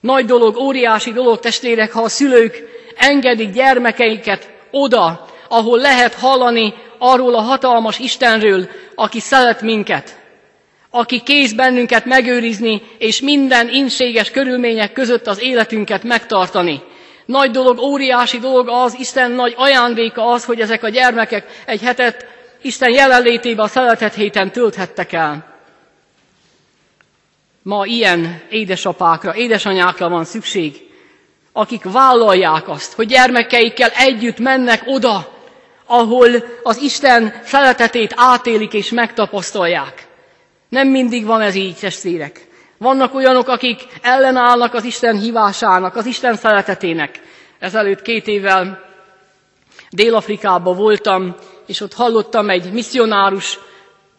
Nagy 0.00 0.24
dolog, 0.24 0.56
óriási 0.56 1.12
dolog, 1.12 1.38
testvérek, 1.38 1.92
ha 1.92 2.02
a 2.02 2.08
szülők 2.08 2.62
engedik 2.96 3.52
gyermekeiket 3.52 4.50
oda, 4.70 5.26
ahol 5.48 5.78
lehet 5.78 6.14
hallani 6.14 6.74
arról 6.98 7.34
a 7.34 7.40
hatalmas 7.40 7.98
Istenről, 7.98 8.68
aki 8.94 9.20
szeret 9.20 9.60
minket, 9.60 10.18
aki 10.90 11.20
kész 11.22 11.52
bennünket 11.52 12.04
megőrizni, 12.04 12.82
és 12.98 13.20
minden 13.20 13.68
inséges 13.68 14.30
körülmények 14.30 14.92
között 14.92 15.26
az 15.26 15.42
életünket 15.42 16.02
megtartani. 16.02 16.82
Nagy 17.30 17.50
dolog, 17.50 17.78
óriási 17.78 18.38
dolog 18.38 18.68
az, 18.68 18.94
Isten 18.98 19.30
nagy 19.30 19.54
ajándéka 19.56 20.26
az, 20.30 20.44
hogy 20.44 20.60
ezek 20.60 20.82
a 20.82 20.88
gyermekek 20.88 21.62
egy 21.66 21.80
hetet 21.82 22.26
Isten 22.62 22.90
jelenlétében 22.92 23.64
a 23.64 23.68
szeretet 23.68 24.14
héten 24.14 24.52
tölthettek 24.52 25.12
el. 25.12 25.54
Ma 27.62 27.86
ilyen 27.86 28.42
édesapákra, 28.50 29.34
édesanyákra 29.34 30.08
van 30.08 30.24
szükség, 30.24 30.76
akik 31.52 31.82
vállalják 31.84 32.68
azt, 32.68 32.92
hogy 32.92 33.06
gyermekeikkel 33.06 33.90
együtt 33.90 34.38
mennek 34.38 34.82
oda, 34.86 35.32
ahol 35.86 36.28
az 36.62 36.76
Isten 36.76 37.40
szeretetét 37.44 38.12
átélik 38.16 38.72
és 38.72 38.90
megtapasztalják. 38.90 40.06
Nem 40.68 40.88
mindig 40.88 41.24
van 41.24 41.40
ez 41.40 41.54
így, 41.54 41.76
testvérek. 41.76 42.48
Vannak 42.82 43.14
olyanok, 43.14 43.48
akik 43.48 43.86
ellenállnak 44.02 44.74
az 44.74 44.84
Isten 44.84 45.18
hívásának, 45.18 45.96
az 45.96 46.06
Isten 46.06 46.36
szeretetének. 46.36 47.20
Ezelőtt 47.58 48.02
két 48.02 48.26
évvel 48.26 48.84
Dél-Afrikában 49.90 50.76
voltam, 50.76 51.34
és 51.66 51.80
ott 51.80 51.94
hallottam 51.94 52.50
egy 52.50 52.72
misszionárus 52.72 53.58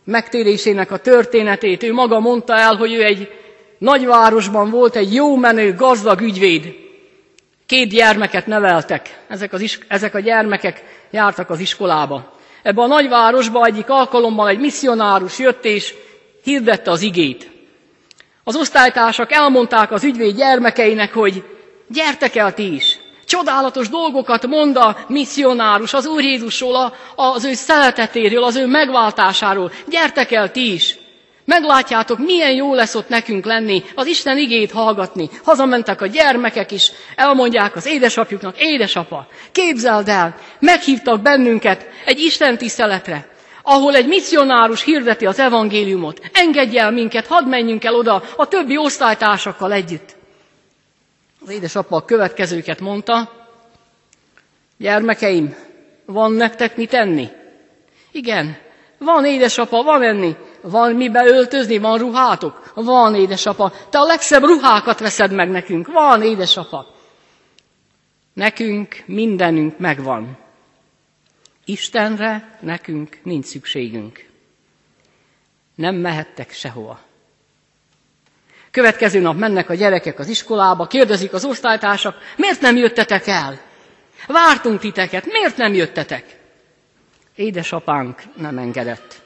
megtérésének 0.04 0.91
a 0.91 0.97
történetét. 0.97 1.84
Ő 1.84 1.93
maga 1.93 2.19
mondta 2.19 2.58
el, 2.58 2.76
hogy 2.76 2.93
ő 2.93 3.04
egy 3.04 3.32
nagyvárosban 3.78 4.69
volt 4.69 4.95
egy 4.95 5.13
jó 5.13 5.36
menő, 5.36 5.76
gazdag 5.76 6.21
ügyvéd. 6.21 6.76
Két 7.65 7.89
gyermeket 7.89 8.47
neveltek. 8.47 9.19
Ezek, 9.28 9.54
az 9.54 9.62
is, 9.62 9.80
ezek 9.88 10.15
a 10.15 10.19
gyermekek 10.19 10.84
jártak 11.12 11.50
az 11.50 11.60
iskolába. 11.60 12.34
Ebben 12.63 12.84
a 12.84 12.88
nagyvárosban 12.88 13.65
egyik 13.65 13.89
alkalommal 13.89 14.47
egy 14.47 14.60
misszionárus 14.60 15.39
jött, 15.39 15.65
és 15.65 15.93
hirdette 16.43 16.91
az 16.91 17.02
igét. 17.02 17.52
Az 18.43 18.56
osztálytársak 18.56 19.32
elmondták 19.32 19.91
az 19.91 20.04
ügyvéd 20.04 20.36
gyermekeinek, 20.36 21.13
hogy 21.13 21.43
gyertek 21.88 22.36
el 22.36 22.54
ti 22.54 22.73
is. 22.73 22.99
Csodálatos 23.25 23.89
dolgokat 23.89 24.47
mond 24.47 24.77
a 24.77 24.97
misszionárus 25.08 25.93
az 25.93 26.06
Úr 26.06 26.21
Jézusról, 26.21 26.95
az 27.15 27.45
ő 27.45 27.54
szeretetéről, 27.54 28.43
az 28.43 28.56
ő 28.56 28.65
megváltásáról. 28.65 29.71
Gyertek 29.88 30.32
el 30.32 30.51
ti 30.51 30.73
is. 30.73 30.95
Meglátjátok, 31.45 32.17
milyen 32.19 32.51
jó 32.54 32.73
lesz 32.73 32.95
ott 32.95 33.10
nekünk 33.10 33.45
lenni, 33.45 33.84
az 33.95 34.06
Isten 34.06 34.38
igét 34.38 34.71
hallgatni. 34.71 35.30
Hazamentek 35.43 36.01
a 36.01 36.08
gyermekek 36.08 36.71
is, 36.71 36.91
elmondják 37.15 37.75
az 37.75 37.86
édesapjuknak, 37.86 38.56
édesapa, 38.62 39.27
képzeld 39.51 40.08
el, 40.08 40.36
meghívtak 40.60 41.21
bennünket 41.21 41.86
egy 42.06 42.19
Isten 42.19 42.58
tiszteletre 42.58 43.31
ahol 43.63 43.95
egy 43.95 44.08
misszionárus 44.08 44.84
hirdeti 44.84 45.26
az 45.26 45.39
evangéliumot. 45.39 46.21
Engedj 46.34 46.78
el 46.78 46.91
minket, 46.91 47.28
hadd 47.28 47.45
menjünk 47.45 47.84
el 47.84 47.95
oda 47.95 48.24
a 48.36 48.47
többi 48.47 48.78
osztálytársakkal 48.78 49.71
együtt. 49.74 50.15
Az 51.43 51.50
édesapa 51.52 51.95
a 51.95 52.06
következőket 52.06 52.80
mondta, 52.80 53.32
gyermekeim, 54.78 55.56
van 56.06 56.32
nektek 56.32 56.76
mit 56.78 56.89
tenni? 56.89 57.28
Igen, 58.12 58.58
van 58.97 59.26
édesapa, 59.26 59.84
van 59.84 60.04
enni, 60.04 60.36
van 60.62 60.95
mi 60.95 61.10
beöltözni, 61.10 61.78
van 61.78 61.97
ruhátok? 61.97 62.71
Van 62.76 63.15
édesapa, 63.15 63.71
te 63.89 64.00
a 64.00 64.04
legszebb 64.06 64.43
ruhákat 64.43 65.00
veszed 65.00 65.32
meg 65.32 65.50
nekünk, 65.50 65.88
van 65.91 66.21
édesapa. 66.21 66.86
Nekünk 68.34 69.04
mindenünk 69.06 69.78
megvan. 69.80 70.38
Istenre 71.71 72.57
nekünk 72.60 73.17
nincs 73.23 73.45
szükségünk. 73.45 74.25
Nem 75.75 75.95
mehettek 75.95 76.51
sehova. 76.51 76.99
Következő 78.71 79.19
nap 79.19 79.38
mennek 79.38 79.69
a 79.69 79.73
gyerekek 79.73 80.19
az 80.19 80.27
iskolába, 80.27 80.88
kérdezik 80.88 81.34
az 81.34 81.45
osztálytársak, 81.45 82.15
miért 82.38 82.62
nem 82.62 82.75
jöttetek 82.75 83.27
el? 83.27 83.60
Vártunk 84.27 84.79
titeket, 84.79 85.25
miért 85.25 85.57
nem 85.57 85.73
jöttetek? 85.73 86.39
Édesapánk 87.36 88.21
nem 88.38 88.57
engedett. 88.57 89.21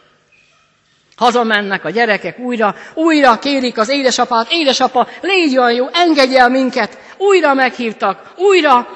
Hazamennek 1.16 1.86
a 1.86 1.90
gyerekek 1.90 2.40
újra, 2.40 2.76
újra 2.94 3.40
kérik 3.40 3.78
az 3.78 3.90
édesapát, 3.90 4.48
édesapa, 4.52 5.08
légy 5.22 5.58
olyan 5.58 5.74
jó, 5.74 5.88
engedj 5.94 6.36
el 6.38 6.50
minket, 6.50 6.98
újra 7.18 7.54
meghívtak, 7.54 8.34
újra 8.38 8.88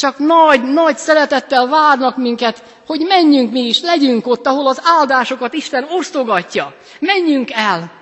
csak 0.00 0.18
nagy, 0.18 0.62
nagy 0.62 0.96
szeretettel 0.96 1.66
várnak 1.66 2.16
minket, 2.16 2.62
hogy 2.86 3.00
menjünk 3.00 3.52
mi 3.52 3.60
is, 3.60 3.80
legyünk 3.80 4.26
ott, 4.26 4.46
ahol 4.46 4.66
az 4.66 4.80
áldásokat 4.84 5.52
Isten 5.54 5.86
osztogatja. 5.90 6.74
Menjünk 7.00 7.50
el. 7.52 7.92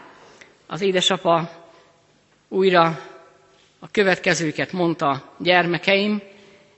Az 0.67 0.81
édesapa 0.81 1.51
újra 2.49 3.01
a 3.81 3.91
következőket 3.91 4.73
mondta, 4.73 5.23
gyermekeim, 5.39 6.23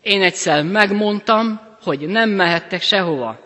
én 0.02 0.22
egyszer 0.22 0.62
megmondtam, 0.62 1.60
hogy 1.82 1.98
nem 2.06 2.30
mehettek 2.30 2.82
sehova. 2.82 3.38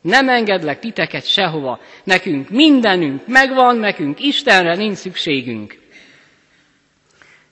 Nem 0.00 0.28
engedlek 0.28 0.78
titeket 0.78 1.26
sehova. 1.26 1.80
Nekünk 2.04 2.50
mindenünk 2.50 3.26
megvan, 3.26 3.76
nekünk 3.76 4.20
Istenre 4.20 4.74
nincs 4.74 4.96
szükségünk. 4.96 5.78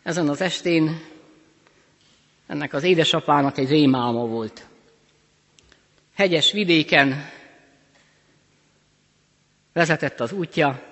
Ezen 0.02 0.28
az 0.28 0.40
estén 0.40 1.00
ennek 2.48 2.72
az 2.72 2.82
édesapának 2.82 3.58
egy 3.58 3.68
rémálma 3.68 4.26
volt. 4.26 4.66
Hegyes 6.16 6.52
vidéken 6.52 7.30
vezetett 9.72 10.20
az 10.20 10.32
útja, 10.32 10.82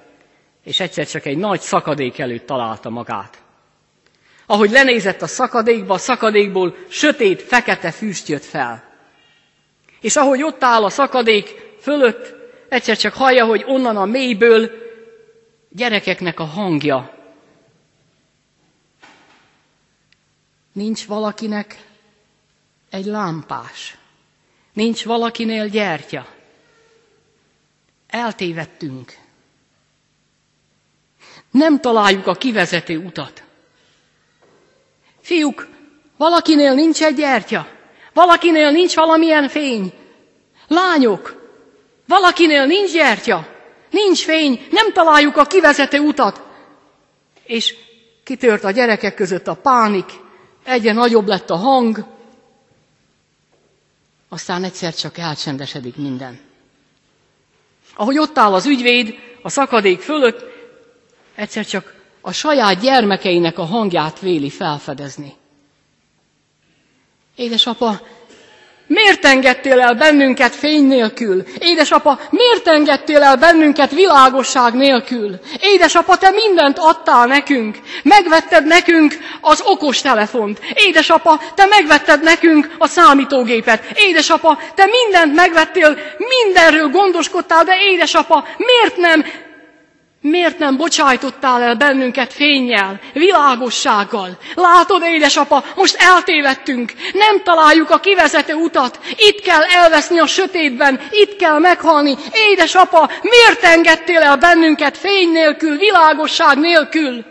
és 0.65 0.81
egyszer 0.81 1.07
csak 1.07 1.25
egy 1.27 1.37
nagy 1.37 1.61
szakadék 1.61 2.19
előtt 2.19 2.47
találta 2.47 2.91
magát. 2.91 3.43
Ahogy 4.47 4.71
lenézett 4.71 5.23
a 5.23 5.27
szakadékba, 5.27 5.95
a 5.95 5.99
szakadékból 5.99 6.77
sötét, 6.89 7.43
fekete 7.43 7.91
füst 7.91 8.29
jött 8.29 8.45
fel. 8.45 8.85
És 10.01 10.17
ahogy 10.17 10.43
ott 10.43 10.63
áll 10.65 10.85
a 10.85 10.89
szakadék 10.91 11.75
fölött, 11.81 12.35
egyszer 12.69 12.97
csak 12.97 13.13
hallja, 13.15 13.45
hogy 13.45 13.65
onnan 13.67 13.97
a 13.97 14.05
mélyből 14.05 14.71
gyerekeknek 15.71 16.41
a 16.41 16.45
hangja. 16.45 17.16
Nincs 20.77 21.07
valakinek 21.07 21.87
egy 22.91 23.05
lámpás. 23.05 23.97
Nincs 24.73 25.05
valakinél 25.05 25.69
gyertya. 25.69 26.27
Eltévedtünk. 28.09 29.13
Nem 31.51 31.81
találjuk 31.81 32.27
a 32.27 32.35
kivezető 32.35 32.99
utat. 32.99 33.43
Fiúk, 35.21 35.69
valakinél 36.17 36.75
nincs 36.75 37.03
egy 37.03 37.15
gyertya. 37.15 37.69
Valakinél 38.13 38.71
nincs 38.71 38.95
valamilyen 38.95 39.49
fény. 39.49 39.93
Lányok, 40.69 41.51
valakinél 42.07 42.67
nincs 42.67 42.93
gyertya. 42.93 43.49
Nincs 43.91 44.25
fény, 44.25 44.67
nem 44.71 44.93
találjuk 44.93 45.37
a 45.37 45.45
kivezető 45.45 45.99
utat. 45.99 46.43
És 47.45 47.75
kitört 48.25 48.65
a 48.65 48.71
gyerekek 48.71 49.15
között 49.15 49.47
a 49.47 49.55
pánik, 49.55 50.25
egyre 50.67 50.93
nagyobb 50.93 51.27
lett 51.27 51.51
a 51.51 51.57
hang, 51.57 52.05
aztán 54.29 54.65
egyszer 54.65 54.95
csak 54.95 55.19
elcsendesedik 55.19 55.97
minden. 55.97 56.41
Ahogy 57.95 58.19
ott 58.19 58.39
áll 58.39 58.53
az 58.55 58.67
ügyvéd 58.67 59.15
a 59.43 59.49
szakadék 59.49 60.01
fölött, 60.01 60.45
egyszer 61.35 61.67
csak 61.67 61.95
a 62.21 62.33
saját 62.33 62.81
gyermekeinek 62.81 63.59
a 63.59 63.65
hangját 63.65 64.21
véli 64.21 64.51
felfedezni. 64.51 65.35
Édesapa, 67.37 68.01
Miért 68.89 69.25
engedtél 69.25 69.81
el 69.81 69.95
bennünket 69.95 70.55
fény 70.55 70.87
nélkül? 70.87 71.43
Édesapa, 71.59 72.21
miért 72.31 72.67
engedtél 72.69 73.23
el 73.23 73.37
bennünket 73.37 73.91
világosság 73.91 74.75
nélkül? 74.75 75.39
Édesapa, 75.61 76.17
te 76.17 76.31
mindent 76.31 76.79
adtál 76.79 77.27
nekünk. 77.27 77.77
Megvetted 78.03 78.67
nekünk 78.67 79.19
az 79.41 79.63
okos 79.65 80.01
telefont. 80.01 80.61
Édesapa, 80.75 81.41
te 81.55 81.67
megvetted 81.67 82.23
nekünk 82.23 82.75
a 82.79 82.87
számítógépet. 82.87 83.83
Édesapa, 83.95 84.59
te 84.75 84.85
mindent 84.87 85.35
megvettél, 85.35 85.99
mindenről 86.19 86.89
gondoskodtál, 86.89 87.65
de 87.65 87.75
édesapa, 87.91 88.45
miért 88.57 88.97
nem 88.97 89.25
Miért 90.21 90.59
nem 90.59 90.77
bocsájtottál 90.77 91.63
el 91.63 91.75
bennünket 91.75 92.33
fényjel, 92.33 93.01
világossággal? 93.13 94.39
Látod, 94.55 95.03
édesapa, 95.03 95.65
most 95.75 95.97
eltévedtünk, 95.99 96.93
nem 97.13 97.43
találjuk 97.43 97.91
a 97.91 97.99
kivezető 98.01 98.55
utat, 98.55 99.01
itt 99.17 99.41
kell 99.41 99.63
elveszni 99.63 100.19
a 100.19 100.27
sötétben, 100.27 101.01
itt 101.11 101.37
kell 101.37 101.59
meghalni. 101.59 102.15
Édesapa, 102.51 103.11
miért 103.23 103.63
engedtél 103.63 104.21
el 104.21 104.37
bennünket 104.37 104.97
fény 104.97 105.31
nélkül, 105.31 105.77
világosság 105.77 106.59
nélkül? 106.59 107.25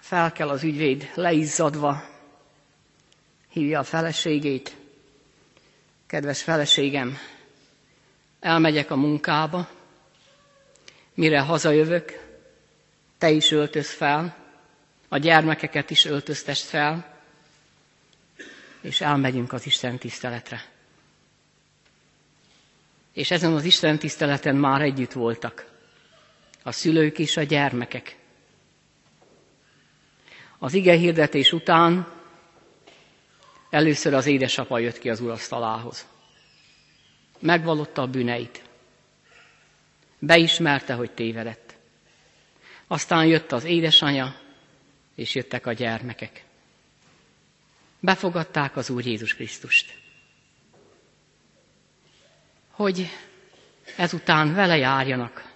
Fel 0.00 0.32
kell 0.32 0.48
az 0.48 0.62
ügyvéd, 0.62 1.10
leizzadva, 1.14 2.04
hívja 3.52 3.78
a 3.78 3.82
feleségét. 3.84 4.76
Kedves 6.06 6.42
feleségem, 6.42 7.18
elmegyek 8.44 8.90
a 8.90 8.96
munkába, 8.96 9.68
mire 11.14 11.40
hazajövök, 11.40 12.20
te 13.18 13.30
is 13.30 13.50
öltöz 13.50 13.90
fel, 13.90 14.36
a 15.08 15.18
gyermekeket 15.18 15.90
is 15.90 16.04
öltöztest 16.04 16.64
fel, 16.64 17.18
és 18.80 19.00
elmegyünk 19.00 19.52
az 19.52 19.66
Isten 19.66 19.98
tiszteletre. 19.98 20.64
És 23.12 23.30
ezen 23.30 23.52
az 23.52 23.64
Isten 23.64 23.98
tiszteleten 23.98 24.56
már 24.56 24.80
együtt 24.82 25.12
voltak 25.12 25.70
a 26.62 26.72
szülők 26.72 27.18
és 27.18 27.36
a 27.36 27.42
gyermekek. 27.42 28.16
Az 30.58 30.74
ige 30.74 30.92
hirdetés 30.96 31.52
után 31.52 32.12
először 33.70 34.14
az 34.14 34.26
édesapa 34.26 34.78
jött 34.78 34.98
ki 34.98 35.10
az 35.10 35.20
urasztalához 35.20 36.06
megvallotta 37.44 38.02
a 38.02 38.06
bűneit. 38.06 38.62
Beismerte, 40.18 40.94
hogy 40.94 41.10
tévedett. 41.10 41.74
Aztán 42.86 43.26
jött 43.26 43.52
az 43.52 43.64
édesanyja, 43.64 44.36
és 45.14 45.34
jöttek 45.34 45.66
a 45.66 45.72
gyermekek. 45.72 46.44
Befogadták 48.00 48.76
az 48.76 48.90
Úr 48.90 49.06
Jézus 49.06 49.34
Krisztust. 49.34 49.98
Hogy 52.70 53.08
ezután 53.96 54.54
vele 54.54 54.76
járjanak, 54.76 55.52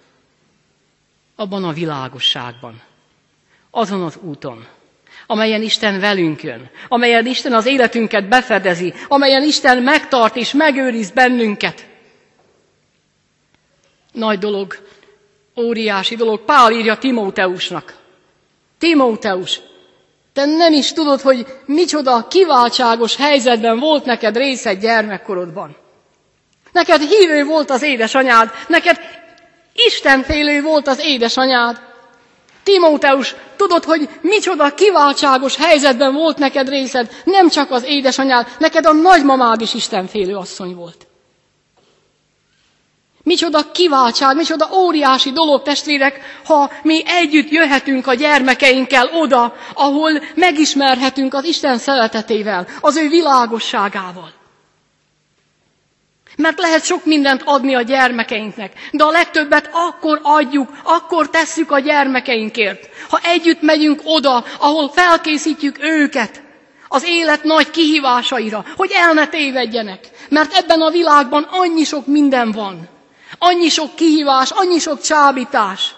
abban 1.35 1.63
a 1.63 1.73
világosságban, 1.73 2.81
azon 3.69 4.01
az 4.03 4.15
úton, 4.15 4.67
amelyen 5.31 5.61
Isten 5.61 5.99
velünk 5.99 6.43
jön, 6.43 6.69
amelyen 6.87 7.25
Isten 7.25 7.53
az 7.53 7.65
életünket 7.65 8.27
befedezi, 8.29 8.93
amelyen 9.07 9.43
Isten 9.43 9.77
megtart 9.83 10.35
és 10.35 10.53
megőriz 10.53 11.11
bennünket. 11.11 11.85
Nagy 14.11 14.39
dolog, 14.39 14.75
óriási 15.57 16.15
dolog. 16.15 16.39
Pál 16.45 16.71
írja 16.71 16.97
Timóteusnak. 16.97 17.93
Timóteus, 18.79 19.59
te 20.33 20.45
nem 20.45 20.73
is 20.73 20.93
tudod, 20.93 21.21
hogy 21.21 21.45
micsoda 21.65 22.27
kiváltságos 22.27 23.15
helyzetben 23.15 23.79
volt 23.79 24.05
neked 24.05 24.37
részed 24.37 24.79
gyermekkorodban. 24.79 25.75
Neked 26.71 27.01
hívő 27.01 27.43
volt 27.43 27.69
az 27.69 27.81
édesanyád, 27.83 28.49
neked 28.67 28.97
Istenfélő 29.73 30.61
volt 30.61 30.87
az 30.87 30.99
édesanyád. 30.99 31.88
Timóteus, 32.69 33.35
tudod, 33.57 33.83
hogy 33.83 34.09
micsoda 34.21 34.73
kiváltságos 34.73 35.55
helyzetben 35.55 36.13
volt 36.13 36.37
neked 36.37 36.69
részed, 36.69 37.09
nem 37.23 37.49
csak 37.49 37.71
az 37.71 37.83
édesanyád, 37.83 38.47
neked 38.59 38.85
a 38.85 38.91
nagymamád 38.91 39.61
is 39.61 39.73
istenfélő 39.73 40.35
asszony 40.35 40.75
volt. 40.75 41.07
Micsoda 43.23 43.71
kiváltság, 43.71 44.35
micsoda 44.35 44.69
óriási 44.73 45.31
dolog, 45.31 45.61
testvérek, 45.61 46.19
ha 46.45 46.71
mi 46.83 47.01
együtt 47.05 47.49
jöhetünk 47.49 48.07
a 48.07 48.13
gyermekeinkkel 48.13 49.09
oda, 49.13 49.53
ahol 49.73 50.11
megismerhetünk 50.35 51.33
az 51.33 51.43
Isten 51.43 51.77
szeretetével, 51.77 52.67
az 52.81 52.97
ő 52.97 53.07
világosságával. 53.09 54.38
Mert 56.41 56.59
lehet 56.59 56.83
sok 56.85 57.05
mindent 57.05 57.41
adni 57.45 57.75
a 57.75 57.81
gyermekeinknek, 57.81 58.73
de 58.91 59.03
a 59.03 59.09
legtöbbet 59.09 59.69
akkor 59.73 60.19
adjuk, 60.23 60.69
akkor 60.83 61.29
tesszük 61.29 61.71
a 61.71 61.79
gyermekeinkért. 61.79 62.89
Ha 63.09 63.19
együtt 63.23 63.61
megyünk 63.61 64.01
oda, 64.03 64.45
ahol 64.59 64.89
felkészítjük 64.89 65.75
őket 65.79 66.41
az 66.87 67.03
élet 67.05 67.43
nagy 67.43 67.69
kihívásaira, 67.69 68.65
hogy 68.75 68.91
el 68.93 69.13
ne 69.13 69.27
tévedjenek. 69.27 70.07
Mert 70.29 70.53
ebben 70.53 70.81
a 70.81 70.89
világban 70.89 71.43
annyi 71.43 71.83
sok 71.83 72.05
minden 72.07 72.51
van. 72.51 72.87
Annyi 73.37 73.69
sok 73.69 73.95
kihívás, 73.95 74.51
annyi 74.51 74.79
sok 74.79 75.01
csábítás. 75.01 75.95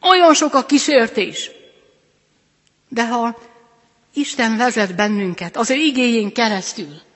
Olyan 0.00 0.34
sok 0.34 0.54
a 0.54 0.64
kísértés. 0.64 1.50
De 2.88 3.06
ha 3.06 3.38
Isten 4.14 4.56
vezet 4.56 4.94
bennünket 4.94 5.56
az 5.56 5.70
ő 5.70 5.74
igényén 5.74 6.32
keresztül, 6.32 7.06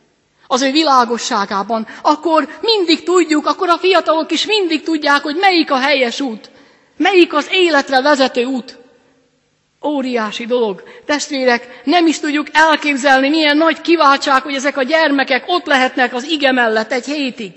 az 0.52 0.62
ő 0.62 0.70
világosságában, 0.70 1.86
akkor 2.02 2.48
mindig 2.60 3.02
tudjuk, 3.02 3.46
akkor 3.46 3.68
a 3.68 3.78
fiatalok 3.78 4.32
is 4.32 4.46
mindig 4.46 4.82
tudják, 4.82 5.22
hogy 5.22 5.36
melyik 5.36 5.70
a 5.70 5.78
helyes 5.78 6.20
út, 6.20 6.50
melyik 6.96 7.34
az 7.34 7.48
életre 7.50 8.02
vezető 8.02 8.44
út. 8.44 8.78
Óriási 9.84 10.46
dolog. 10.46 10.82
Testvérek, 11.06 11.80
nem 11.84 12.06
is 12.06 12.18
tudjuk 12.18 12.46
elképzelni, 12.52 13.28
milyen 13.28 13.56
nagy 13.56 13.80
kiváltság, 13.80 14.42
hogy 14.42 14.54
ezek 14.54 14.76
a 14.76 14.82
gyermekek 14.82 15.44
ott 15.46 15.66
lehetnek 15.66 16.14
az 16.14 16.24
ige 16.24 16.52
mellett 16.52 16.92
egy 16.92 17.04
hétig. 17.04 17.52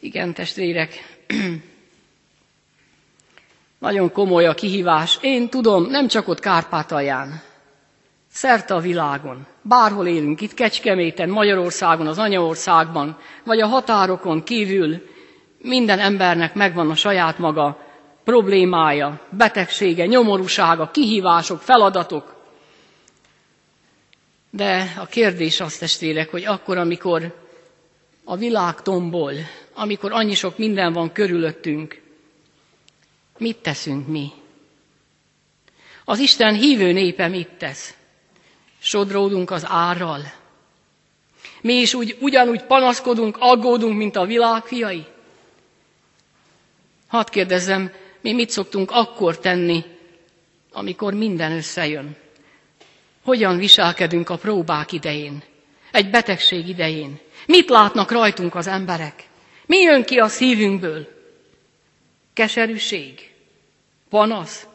Igen, 0.00 0.34
testvérek, 0.34 1.18
nagyon 3.80 4.12
komoly 4.12 4.46
a 4.46 4.54
kihívás. 4.54 5.18
Én 5.20 5.48
tudom, 5.48 5.86
nem 5.86 6.08
csak 6.08 6.28
ott 6.28 6.40
Kárpátalján, 6.40 7.42
szerte 8.32 8.74
a 8.74 8.80
világon, 8.80 9.46
bárhol 9.62 10.06
élünk, 10.06 10.40
itt 10.40 10.54
Kecskeméten, 10.54 11.28
Magyarországon, 11.28 12.06
az 12.06 12.18
anyaországban, 12.18 13.18
vagy 13.44 13.60
a 13.60 13.66
határokon 13.66 14.42
kívül, 14.42 15.02
minden 15.58 15.98
embernek 15.98 16.54
megvan 16.54 16.90
a 16.90 16.94
saját 16.94 17.38
maga 17.38 17.78
problémája, 18.24 19.20
betegsége, 19.30 20.06
nyomorúsága, 20.06 20.90
kihívások, 20.90 21.60
feladatok. 21.60 22.34
De 24.50 24.92
a 25.00 25.06
kérdés 25.06 25.60
az, 25.60 25.76
testvérek, 25.76 26.30
hogy 26.30 26.44
akkor, 26.44 26.78
amikor 26.78 27.34
a 28.24 28.36
világ 28.36 28.82
tombol, 28.82 29.32
amikor 29.74 30.12
annyi 30.12 30.34
sok 30.34 30.58
minden 30.58 30.92
van 30.92 31.12
körülöttünk, 31.12 32.00
mit 33.40 33.56
teszünk 33.56 34.06
mi? 34.06 34.30
Az 36.04 36.18
Isten 36.18 36.54
hívő 36.54 36.92
népe 36.92 37.28
mit 37.28 37.48
tesz? 37.48 37.94
Sodródunk 38.78 39.50
az 39.50 39.64
árral. 39.68 40.32
Mi 41.60 41.72
is 41.74 41.94
úgy, 41.94 42.16
ugyanúgy 42.20 42.62
panaszkodunk, 42.62 43.36
aggódunk, 43.40 43.96
mint 43.96 44.16
a 44.16 44.24
világ 44.26 44.64
fiai? 44.64 45.04
Hadd 47.06 47.30
kérdezzem, 47.30 47.92
mi 48.20 48.32
mit 48.32 48.50
szoktunk 48.50 48.90
akkor 48.90 49.38
tenni, 49.38 49.84
amikor 50.72 51.14
minden 51.14 51.52
összejön? 51.52 52.16
Hogyan 53.24 53.56
viselkedünk 53.58 54.28
a 54.30 54.36
próbák 54.36 54.92
idején, 54.92 55.42
egy 55.92 56.10
betegség 56.10 56.68
idején? 56.68 57.18
Mit 57.46 57.68
látnak 57.68 58.10
rajtunk 58.10 58.54
az 58.54 58.66
emberek? 58.66 59.24
Mi 59.66 59.76
jön 59.78 60.04
ki 60.04 60.18
a 60.18 60.28
szívünkből? 60.28 61.08
Keserűség, 62.32 63.29
panasz, 64.10 64.66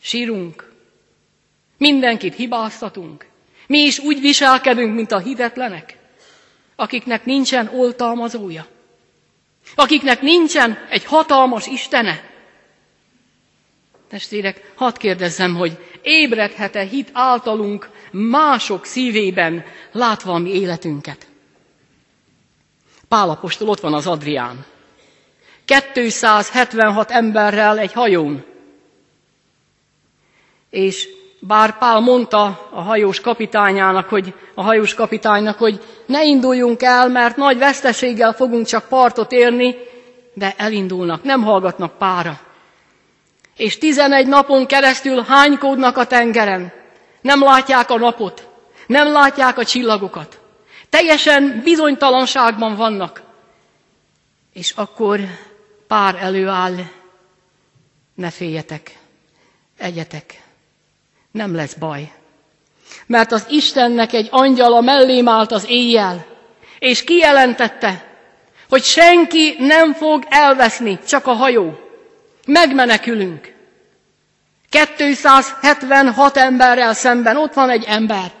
sírunk, 0.00 0.72
mindenkit 1.78 2.34
hibáztatunk. 2.34 3.26
Mi 3.66 3.78
is 3.78 3.98
úgy 3.98 4.20
viselkedünk, 4.20 4.94
mint 4.94 5.12
a 5.12 5.18
hitetlenek, 5.18 5.98
akiknek 6.76 7.24
nincsen 7.24 7.68
oltalmazója, 7.74 8.66
akiknek 9.74 10.20
nincsen 10.20 10.78
egy 10.90 11.04
hatalmas 11.04 11.66
Istene. 11.66 12.32
Testvérek, 14.08 14.72
hadd 14.74 14.98
kérdezzem, 14.98 15.54
hogy 15.54 15.78
ébredhet-e 16.02 16.82
hit 16.84 17.10
általunk 17.12 17.90
mások 18.12 18.84
szívében, 18.84 19.64
látva 19.92 20.32
a 20.32 20.38
mi 20.38 20.50
életünket? 20.50 21.26
Pálapostól 23.08 23.68
ott 23.68 23.80
van 23.80 23.94
az 23.94 24.06
Adrián. 24.06 24.64
276 25.64 27.10
emberrel 27.10 27.78
egy 27.78 27.92
hajón. 27.92 28.44
És 30.70 31.08
bár 31.40 31.78
Pál 31.78 32.00
mondta 32.00 32.68
a 32.70 32.80
hajós 32.80 33.20
kapitányának, 33.20 34.08
hogy, 34.08 34.34
a 34.54 34.62
hajós 34.62 34.94
kapitánynak, 34.94 35.58
hogy 35.58 35.80
ne 36.06 36.24
induljunk 36.24 36.82
el, 36.82 37.08
mert 37.08 37.36
nagy 37.36 37.58
veszteséggel 37.58 38.32
fogunk 38.32 38.66
csak 38.66 38.88
partot 38.88 39.32
érni, 39.32 39.76
de 40.34 40.54
elindulnak, 40.56 41.22
nem 41.22 41.42
hallgatnak 41.42 41.98
pára. 41.98 42.40
És 43.56 43.78
tizenegy 43.78 44.26
napon 44.26 44.66
keresztül 44.66 45.22
hánykódnak 45.22 45.96
a 45.96 46.06
tengeren. 46.06 46.72
Nem 47.20 47.42
látják 47.42 47.90
a 47.90 47.98
napot, 47.98 48.48
nem 48.86 49.12
látják 49.12 49.58
a 49.58 49.64
csillagokat. 49.64 50.38
Teljesen 50.90 51.60
bizonytalanságban 51.64 52.76
vannak. 52.76 53.22
És 54.52 54.72
akkor 54.76 55.20
pár 55.86 56.14
előáll, 56.20 56.74
ne 58.14 58.30
féljetek, 58.30 58.96
egyetek, 59.78 60.42
nem 61.30 61.54
lesz 61.54 61.74
baj. 61.74 62.12
Mert 63.06 63.32
az 63.32 63.46
Istennek 63.48 64.12
egy 64.12 64.28
angyala 64.30 64.80
mellém 64.80 65.28
állt 65.28 65.52
az 65.52 65.64
éjjel, 65.68 66.26
és 66.78 67.04
kijelentette, 67.04 68.04
hogy 68.68 68.82
senki 68.82 69.54
nem 69.58 69.92
fog 69.92 70.24
elveszni, 70.28 70.98
csak 71.06 71.26
a 71.26 71.32
hajó. 71.32 71.78
Megmenekülünk. 72.46 73.52
276 74.70 76.36
emberrel 76.36 76.94
szemben 76.94 77.36
ott 77.36 77.52
van 77.52 77.70
egy 77.70 77.84
ember, 77.86 78.32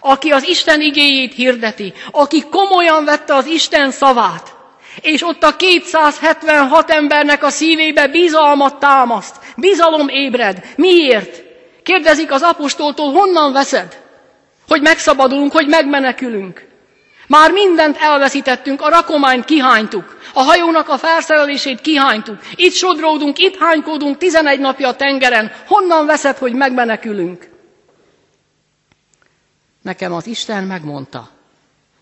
aki 0.00 0.30
az 0.30 0.42
Isten 0.48 0.80
igéjét 0.80 1.34
hirdeti, 1.34 1.92
aki 2.10 2.44
komolyan 2.50 3.04
vette 3.04 3.34
az 3.34 3.46
Isten 3.46 3.90
szavát, 3.90 4.54
és 5.02 5.22
ott 5.22 5.42
a 5.42 5.56
276 5.56 6.90
embernek 6.90 7.42
a 7.44 7.50
szívébe 7.50 8.06
bizalmat 8.08 8.78
támaszt, 8.78 9.36
bizalom 9.56 10.08
ébred. 10.08 10.64
Miért? 10.76 11.42
Kérdezik 11.82 12.30
az 12.32 12.42
apostoltól, 12.42 13.12
honnan 13.12 13.52
veszed? 13.52 14.00
Hogy 14.68 14.80
megszabadulunk, 14.82 15.52
hogy 15.52 15.66
megmenekülünk. 15.68 16.66
Már 17.26 17.50
mindent 17.52 17.96
elveszítettünk, 18.00 18.82
a 18.82 18.88
rakományt 18.88 19.44
kihánytuk, 19.44 20.18
a 20.34 20.42
hajónak 20.42 20.88
a 20.88 20.98
felszerelését 20.98 21.80
kihánytuk, 21.80 22.38
itt 22.54 22.72
sodródunk, 22.72 23.38
itt 23.38 23.56
hánykódunk 23.58 24.18
11 24.18 24.60
napja 24.60 24.88
a 24.88 24.96
tengeren. 24.96 25.52
Honnan 25.66 26.06
veszed, 26.06 26.36
hogy 26.38 26.52
megmenekülünk? 26.52 27.48
Nekem 29.82 30.12
az 30.12 30.26
Isten 30.26 30.64
megmondta. 30.64 31.28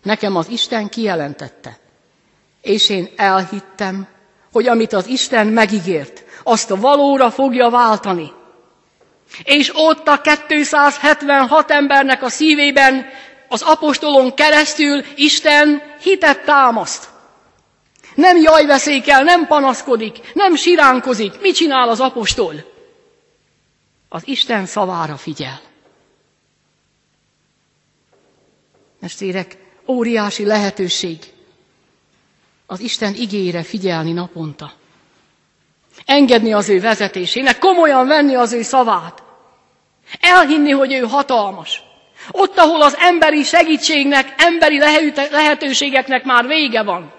Nekem 0.03 0.35
az 0.35 0.47
Isten 0.49 0.89
kijelentette. 0.89 1.77
És 2.67 2.89
én 2.89 3.09
elhittem, 3.15 4.07
hogy 4.51 4.67
amit 4.67 4.93
az 4.93 5.07
Isten 5.07 5.47
megígért, 5.47 6.23
azt 6.43 6.71
a 6.71 6.75
valóra 6.75 7.31
fogja 7.31 7.69
váltani. 7.69 8.31
És 9.43 9.71
ott 9.73 10.07
a 10.07 10.21
276 10.47 11.71
embernek 11.71 12.23
a 12.23 12.29
szívében 12.29 13.05
az 13.47 13.61
apostolon 13.61 14.33
keresztül 14.33 15.03
Isten 15.15 15.81
hitet 16.01 16.43
támaszt. 16.45 17.09
Nem 18.15 18.37
jajveszékel, 18.37 19.23
nem 19.23 19.47
panaszkodik, 19.47 20.19
nem 20.33 20.55
siránkozik. 20.55 21.41
Mit 21.41 21.55
csinál 21.55 21.89
az 21.89 21.99
apostol? 21.99 22.53
Az 24.09 24.21
Isten 24.27 24.65
szavára 24.65 25.17
figyel. 25.17 25.61
Testvérek, 29.01 29.57
óriási 29.87 30.45
lehetőség 30.45 31.17
az 32.67 32.79
Isten 32.79 33.13
igére 33.13 33.63
figyelni 33.63 34.11
naponta. 34.11 34.71
Engedni 36.05 36.53
az 36.53 36.69
ő 36.69 36.79
vezetésének, 36.79 37.57
komolyan 37.59 38.07
venni 38.07 38.35
az 38.35 38.53
ő 38.53 38.61
szavát. 38.61 39.23
Elhinni, 40.19 40.71
hogy 40.71 40.93
ő 40.93 40.99
hatalmas. 40.99 41.81
Ott, 42.31 42.57
ahol 42.57 42.81
az 42.81 42.95
emberi 42.99 43.43
segítségnek, 43.43 44.33
emberi 44.37 44.77
lehetőségeknek 45.31 46.23
már 46.23 46.47
vége 46.47 46.83
van. 46.83 47.13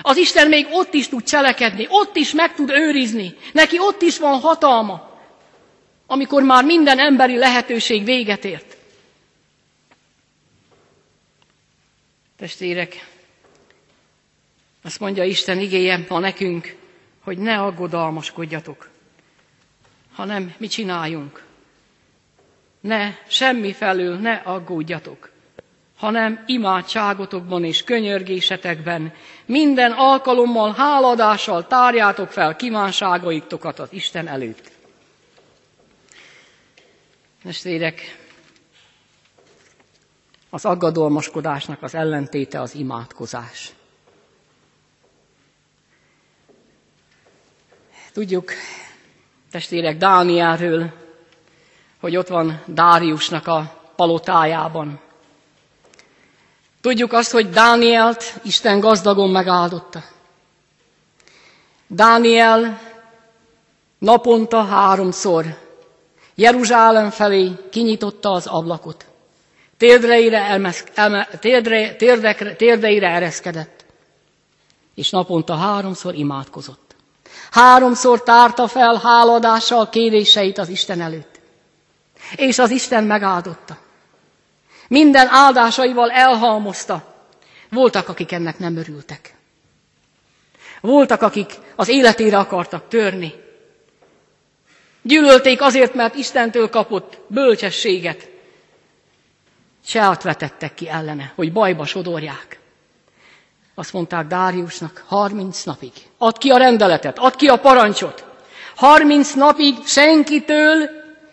Az 0.00 0.16
Isten 0.16 0.48
még 0.48 0.66
ott 0.70 0.94
is 0.94 1.08
tud 1.08 1.22
cselekedni, 1.22 1.86
ott 1.88 2.16
is 2.16 2.32
meg 2.32 2.54
tud 2.54 2.70
őrizni. 2.70 3.34
Neki 3.52 3.78
ott 3.78 4.02
is 4.02 4.18
van 4.18 4.40
hatalma, 4.40 5.10
amikor 6.06 6.42
már 6.42 6.64
minden 6.64 6.98
emberi 6.98 7.36
lehetőség 7.36 8.04
véget 8.04 8.44
ért. 8.44 8.76
Testvérek, 12.38 13.06
azt 14.86 15.00
mondja 15.00 15.24
Isten 15.24 15.58
igéje 15.58 16.04
ma 16.08 16.18
nekünk, 16.18 16.76
hogy 17.24 17.38
ne 17.38 17.58
aggodalmaskodjatok, 17.60 18.88
hanem 20.14 20.54
mi 20.58 20.66
csináljunk. 20.66 21.44
Ne, 22.80 23.14
semmi 23.28 23.72
felül 23.72 24.16
ne 24.16 24.32
aggódjatok, 24.32 25.30
hanem 25.96 26.44
imádságotokban 26.46 27.64
és 27.64 27.84
könyörgésetekben 27.84 29.12
minden 29.44 29.92
alkalommal 29.92 30.72
háladással 30.72 31.66
tárjátok 31.66 32.30
fel 32.30 32.56
kívánságaitokat 32.56 33.78
az 33.78 33.88
Isten 33.92 34.26
előtt. 34.28 34.70
Testvérek, 37.42 38.18
az 40.50 40.64
aggadalmaskodásnak 40.64 41.82
az 41.82 41.94
ellentéte 41.94 42.60
az 42.60 42.74
imádkozás. 42.74 43.75
Tudjuk, 48.16 48.52
testvérek, 49.50 49.96
Dánielről, 49.96 50.90
hogy 52.00 52.16
ott 52.16 52.28
van 52.28 52.62
Dáriusnak 52.66 53.46
a 53.46 53.82
palotájában. 53.96 55.00
Tudjuk 56.80 57.12
azt, 57.12 57.30
hogy 57.30 57.50
Dánielt 57.50 58.34
Isten 58.44 58.80
gazdagon 58.80 59.30
megáldotta. 59.30 60.02
Dániel 61.86 62.80
naponta 63.98 64.64
háromszor 64.64 65.44
Jeruzsálem 66.34 67.10
felé 67.10 67.50
kinyitotta 67.70 68.30
az 68.30 68.46
ablakot. 68.46 69.06
Térdreire, 69.76 70.38
elmesz, 70.38 70.84
elme, 70.94 71.28
térdre, 71.40 71.94
térdekre, 71.94 72.54
térdeire 72.56 73.08
ereszkedett, 73.08 73.84
és 74.94 75.10
naponta 75.10 75.54
háromszor 75.56 76.14
imádkozott. 76.14 76.85
Háromszor 77.50 78.22
tárta 78.22 78.68
fel 78.68 79.00
háladással 79.02 79.88
kéréseit 79.88 80.58
az 80.58 80.68
Isten 80.68 81.00
előtt. 81.00 81.40
És 82.36 82.58
az 82.58 82.70
Isten 82.70 83.04
megáldotta. 83.04 83.76
Minden 84.88 85.28
áldásaival 85.30 86.10
elhalmozta. 86.10 87.14
Voltak, 87.70 88.08
akik 88.08 88.32
ennek 88.32 88.58
nem 88.58 88.76
örültek. 88.76 89.34
Voltak, 90.80 91.22
akik 91.22 91.54
az 91.76 91.88
életére 91.88 92.38
akartak 92.38 92.88
törni. 92.88 93.32
Gyűlölték 95.02 95.60
azért, 95.60 95.94
mert 95.94 96.14
Istentől 96.14 96.68
kapott 96.68 97.18
bölcsességet. 97.26 98.28
Seat 99.84 100.22
vetettek 100.22 100.74
ki 100.74 100.88
ellene, 100.88 101.32
hogy 101.34 101.52
bajba 101.52 101.84
sodorják. 101.84 102.55
Azt 103.78 103.92
mondták 103.92 104.26
Dáriusnak, 104.26 105.04
30 105.06 105.62
napig. 105.62 105.92
Add 106.18 106.38
ki 106.38 106.50
a 106.50 106.56
rendeletet, 106.56 107.18
add 107.18 107.36
ki 107.36 107.46
a 107.46 107.56
parancsot. 107.56 108.24
30 108.76 109.32
napig 109.32 109.86
senkitől 109.86 110.88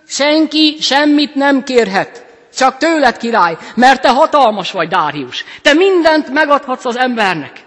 senki 0.06 0.78
semmit 0.80 1.36
nem 1.36 1.64
kérhet, 1.64 2.26
csak 2.56 2.78
tőled 2.78 3.18
király, 3.18 3.58
mert 3.76 4.02
te 4.02 4.10
hatalmas 4.10 4.72
vagy, 4.72 4.88
Dárius. 4.88 5.44
Te 5.62 5.74
mindent 5.74 6.30
megadhatsz 6.30 6.86
az 6.86 6.98
embernek. 6.98 7.66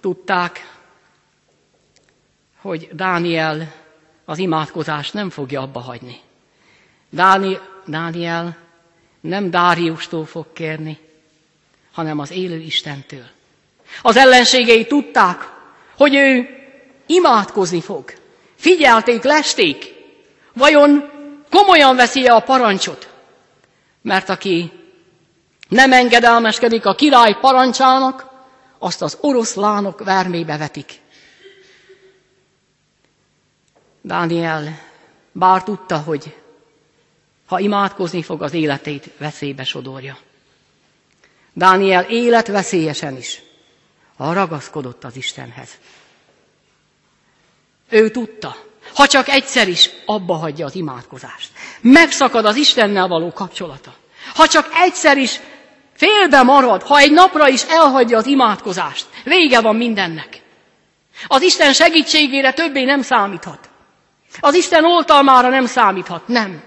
Tudták, 0.00 0.66
hogy 2.60 2.88
Dániel 2.92 3.72
az 4.24 4.38
imádkozást 4.38 5.14
nem 5.14 5.30
fogja 5.30 5.60
abba 5.60 5.80
hagyni. 5.80 6.20
Dáni, 7.10 7.58
Dániel 7.86 8.56
nem 9.20 9.50
Dáriustól 9.50 10.24
fog 10.24 10.52
kérni, 10.52 10.98
hanem 11.94 12.18
az 12.18 12.30
élő 12.30 12.58
Istentől. 12.58 13.24
Az 14.02 14.16
ellenségei 14.16 14.86
tudták, 14.86 15.52
hogy 15.96 16.14
ő 16.14 16.48
imádkozni 17.06 17.80
fog. 17.80 18.12
Figyelték, 18.54 19.22
lesték. 19.22 19.94
Vajon 20.52 21.10
komolyan 21.50 21.96
veszi 21.96 22.26
-e 22.26 22.34
a 22.34 22.40
parancsot? 22.40 23.08
Mert 24.02 24.28
aki 24.28 24.72
nem 25.68 25.92
engedelmeskedik 25.92 26.86
a 26.86 26.94
király 26.94 27.36
parancsának, 27.40 28.32
azt 28.78 29.02
az 29.02 29.18
oroszlánok 29.20 30.04
vermébe 30.04 30.56
vetik. 30.56 30.92
Dániel 34.00 34.78
bár 35.32 35.62
tudta, 35.62 35.98
hogy 35.98 36.36
ha 37.46 37.58
imádkozni 37.58 38.22
fog, 38.22 38.42
az 38.42 38.52
életét 38.52 39.10
veszélybe 39.18 39.64
sodorja. 39.64 40.18
Dániel 41.54 42.02
életveszélyesen 42.02 43.16
is 43.16 43.42
ha 44.16 44.32
ragaszkodott 44.32 45.04
az 45.04 45.16
Istenhez. 45.16 45.68
Ő 47.88 48.10
tudta, 48.10 48.56
ha 48.94 49.06
csak 49.06 49.28
egyszer 49.28 49.68
is 49.68 49.90
abba 50.06 50.34
hagyja 50.34 50.66
az 50.66 50.74
imádkozást. 50.74 51.50
Megszakad 51.80 52.44
az 52.44 52.56
Istennel 52.56 53.08
való 53.08 53.32
kapcsolata. 53.32 53.94
Ha 54.34 54.46
csak 54.46 54.68
egyszer 54.74 55.16
is 55.16 55.40
félbe 55.96 56.42
marad, 56.42 56.82
ha 56.82 56.98
egy 56.98 57.12
napra 57.12 57.48
is 57.48 57.62
elhagyja 57.62 58.18
az 58.18 58.26
imádkozást, 58.26 59.06
vége 59.24 59.60
van 59.60 59.76
mindennek. 59.76 60.42
Az 61.26 61.42
Isten 61.42 61.72
segítségére 61.72 62.52
többé 62.52 62.84
nem 62.84 63.02
számíthat. 63.02 63.68
Az 64.40 64.54
Isten 64.54 64.84
oltalmára 64.84 65.48
nem 65.48 65.66
számíthat, 65.66 66.28
nem. 66.28 66.62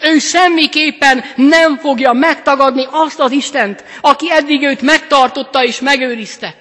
Ő 0.00 0.18
semmiképpen 0.18 1.24
nem 1.36 1.78
fogja 1.78 2.12
megtagadni 2.12 2.86
azt 2.90 3.20
az 3.20 3.30
Istent, 3.30 3.84
aki 4.00 4.32
eddig 4.32 4.62
őt 4.62 4.82
megtartotta 4.82 5.64
és 5.64 5.80
megőrizte. 5.80 6.54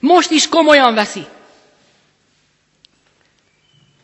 Most 0.00 0.30
is 0.30 0.48
komolyan 0.48 0.94
veszi. 0.94 1.24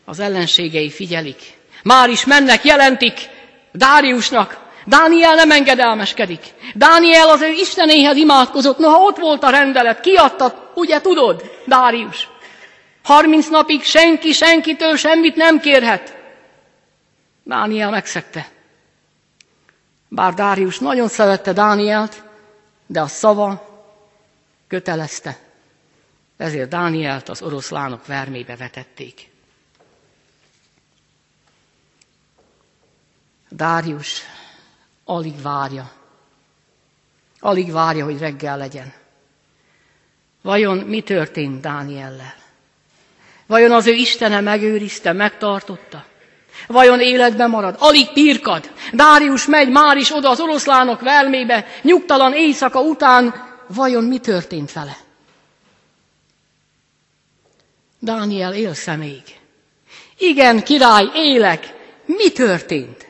Az 0.05 0.21
ellenségei 0.21 0.91
figyelik. 0.91 1.41
Már 1.83 2.09
is 2.09 2.25
mennek, 2.25 2.65
jelentik 2.65 3.29
Dáriusnak. 3.73 4.63
Dániel 4.87 5.35
nem 5.35 5.51
engedelmeskedik. 5.51 6.41
Dániel 6.75 7.29
az 7.29 7.41
ő 7.41 7.51
Istenéhez 7.51 8.17
imádkozott. 8.17 8.79
Noha 8.79 8.99
ott 8.99 9.17
volt 9.17 9.43
a 9.43 9.51
rendelet, 9.51 10.01
kiadta, 10.01 10.73
ugye 10.75 11.01
tudod, 11.01 11.43
Dárius. 11.67 12.29
Harminc 13.03 13.49
napig 13.49 13.83
senki 13.83 14.33
senkitől 14.33 14.97
semmit 14.97 15.37
nem 15.37 15.61
kérhet. 15.61 16.17
Dániel 17.45 17.91
megszegte. 17.91 18.51
Bár 20.09 20.35
Dárius 20.35 20.79
nagyon 20.79 21.09
szerette 21.09 21.53
Dánielt, 21.53 22.23
de 22.87 23.01
a 23.01 23.07
szava 23.07 23.73
kötelezte. 24.67 25.39
Ezért 26.37 26.69
Dánielt 26.69 27.29
az 27.29 27.43
oroszlánok 27.43 28.07
vermébe 28.07 28.57
vetették. 28.57 29.31
Dárius 33.49 34.23
alig 35.05 35.43
várja. 35.43 35.93
Alig 37.41 37.73
várja, 37.73 38.05
hogy 38.05 38.19
reggel 38.19 38.57
legyen. 38.57 38.93
Vajon 40.43 40.79
mi 40.79 41.03
történt 41.03 41.61
Dániellel? 41.61 42.35
Vajon 43.47 43.73
az 43.73 43.87
ő 43.87 43.93
Istene 43.93 44.41
megőrizte, 44.41 45.13
megtartotta? 45.13 46.05
Vajon 46.67 47.01
életben 47.01 47.51
marad? 47.51 47.77
Alig 47.79 48.13
pirkad. 48.13 48.71
Dárius 48.93 49.47
megy 49.47 49.69
már 49.69 49.97
is 49.97 50.15
oda 50.15 50.31
az 50.31 50.41
oroszlánok 50.41 51.01
vermébe, 51.01 51.67
nyugtalan 51.83 52.33
éjszaka 52.33 52.81
után. 52.81 53.35
Vajon 53.67 54.05
mi 54.05 54.19
történt 54.19 54.73
vele? 54.73 54.97
Dániel 57.99 58.55
élsz 58.55 58.87
még? 58.87 59.23
Igen, 60.19 60.63
király, 60.63 61.11
élek. 61.15 61.75
Mi 62.05 62.31
történt? 62.31 63.09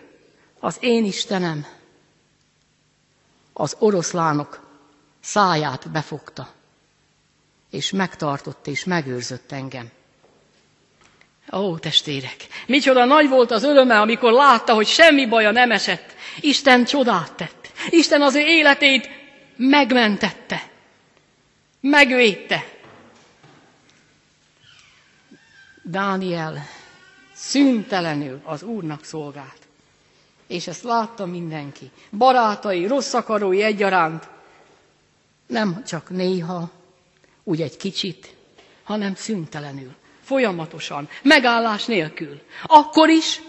Az 0.61 0.77
én 0.81 1.05
Istenem 1.05 1.67
az 3.53 3.77
oroszlánok 3.79 4.61
száját 5.21 5.91
befogta, 5.91 6.49
és 7.71 7.91
megtartott 7.91 8.67
és 8.67 8.85
megőrzött 8.85 9.53
engem. 9.53 9.91
Ó, 11.53 11.79
testvérek, 11.79 12.47
micsoda 12.67 13.05
nagy 13.05 13.29
volt 13.29 13.51
az 13.51 13.63
öröme, 13.63 14.01
amikor 14.01 14.33
látta, 14.33 14.75
hogy 14.75 14.87
semmi 14.87 15.27
baja 15.27 15.51
nem 15.51 15.71
esett. 15.71 16.15
Isten 16.41 16.85
csodát 16.85 17.33
tett. 17.33 17.73
Isten 17.89 18.23
az 18.23 18.35
ő 18.35 18.41
életét 18.41 19.09
megmentette. 19.57 20.63
Megvédte. 21.81 22.65
Dániel 25.83 26.67
szüntelenül 27.35 28.41
az 28.45 28.63
Úrnak 28.63 29.05
szolgált. 29.05 29.59
És 30.47 30.67
ezt 30.67 30.83
látta 30.83 31.27
mindenki. 31.27 31.91
Barátai, 32.11 32.87
rossz 32.87 33.13
akarói 33.13 33.63
egyaránt. 33.63 34.29
Nem 35.47 35.85
csak 35.85 36.11
néha, 36.11 36.71
úgy 37.43 37.63
egy 37.63 37.77
kicsit, 37.77 38.35
hanem 38.83 39.15
szüntelenül, 39.15 39.95
folyamatosan, 40.25 41.09
megállás 41.23 41.85
nélkül. 41.85 42.41
Akkor 42.63 43.09
is, 43.09 43.41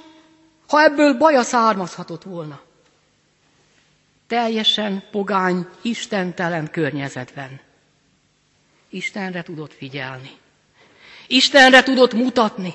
ha 0.67 0.83
ebből 0.83 1.17
baja 1.17 1.43
származhatott 1.43 2.23
volna. 2.23 2.61
Teljesen 4.27 5.03
pogány, 5.11 5.67
istentelen 5.81 6.71
környezetben. 6.71 7.59
Istenre 8.89 9.43
tudott 9.43 9.73
figyelni. 9.73 10.31
Istenre 11.27 11.83
tudott 11.83 12.13
mutatni. 12.13 12.73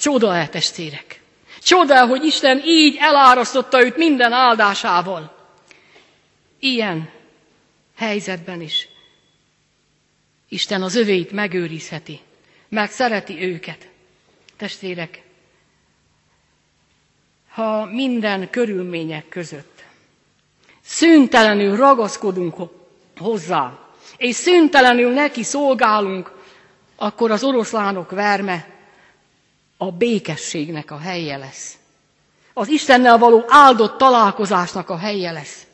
Csoda-e, 0.00 0.48
testvérek? 0.48 1.20
Csoda, 1.62 2.06
hogy 2.06 2.24
Isten 2.24 2.62
így 2.64 2.96
elárasztotta 3.00 3.84
őt 3.84 3.96
minden 3.96 4.32
áldásával. 4.32 5.36
Ilyen 6.58 7.10
helyzetben 7.96 8.60
is 8.60 8.88
Isten 10.52 10.82
az 10.82 10.94
övéit 10.94 11.32
megőrizheti, 11.32 12.20
meg 12.72 12.90
szereti 12.90 13.42
őket. 13.42 13.88
Testvérek, 14.56 15.22
ha 17.50 17.84
minden 17.84 18.50
körülmények 18.50 19.28
között 19.28 19.84
szüntelenül 20.82 21.76
ragaszkodunk 21.76 22.54
hozzá, 23.18 23.78
és 24.16 24.34
szüntelenül 24.34 25.12
neki 25.12 25.42
szolgálunk, 25.42 26.32
akkor 26.96 27.30
az 27.30 27.44
oroszlánok 27.44 28.10
verme 28.10 28.68
a 29.76 29.90
békességnek 29.90 30.90
a 30.90 30.98
helye 30.98 31.36
lesz. 31.36 31.76
Az 32.54 32.68
Istennel 32.68 33.18
való 33.18 33.44
áldott 33.48 33.98
találkozásnak 33.98 34.90
a 34.90 34.96
helye 34.96 35.30
lesz. 35.32 35.66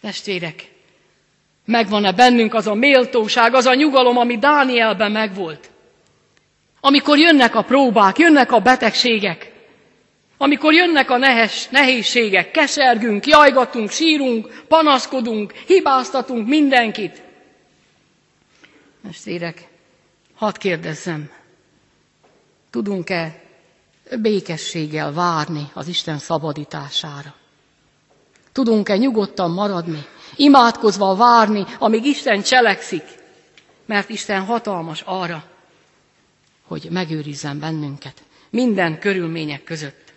Testvérek, 0.00 0.72
megvan-e 1.64 2.12
bennünk 2.12 2.54
az 2.54 2.66
a 2.66 2.74
méltóság, 2.74 3.54
az 3.54 3.66
a 3.66 3.74
nyugalom, 3.74 4.16
ami 4.18 4.38
Dánielben 4.38 5.12
megvolt? 5.12 5.67
Amikor 6.80 7.18
jönnek 7.18 7.54
a 7.54 7.62
próbák, 7.62 8.18
jönnek 8.18 8.52
a 8.52 8.58
betegségek, 8.60 9.52
amikor 10.36 10.72
jönnek 10.72 11.10
a 11.10 11.16
nehes, 11.16 11.68
nehézségek, 11.68 12.50
kesergünk, 12.50 13.26
jajgatunk, 13.26 13.90
sírunk, 13.90 14.62
panaszkodunk, 14.68 15.52
hibáztatunk 15.52 16.48
mindenkit. 16.48 17.22
Testvérek, 19.06 19.68
Hadd 20.38 20.58
kérdezzem, 20.58 21.30
tudunk-e 22.70 23.42
békességgel 24.22 25.12
várni 25.12 25.70
az 25.74 25.88
Isten 25.88 26.18
szabadítására? 26.18 27.34
Tudunk-e 28.52 28.96
nyugodtan 28.96 29.50
maradni, 29.50 30.06
imádkozva 30.36 31.14
várni, 31.16 31.64
amíg 31.78 32.04
Isten 32.04 32.42
cselekszik? 32.42 33.02
Mert 33.86 34.08
Isten 34.08 34.44
hatalmas 34.44 35.02
arra, 35.06 35.44
hogy 36.68 36.88
megőrizzen 36.90 37.58
bennünket 37.58 38.22
minden 38.50 38.98
körülmények 38.98 39.64
között. 39.64 40.12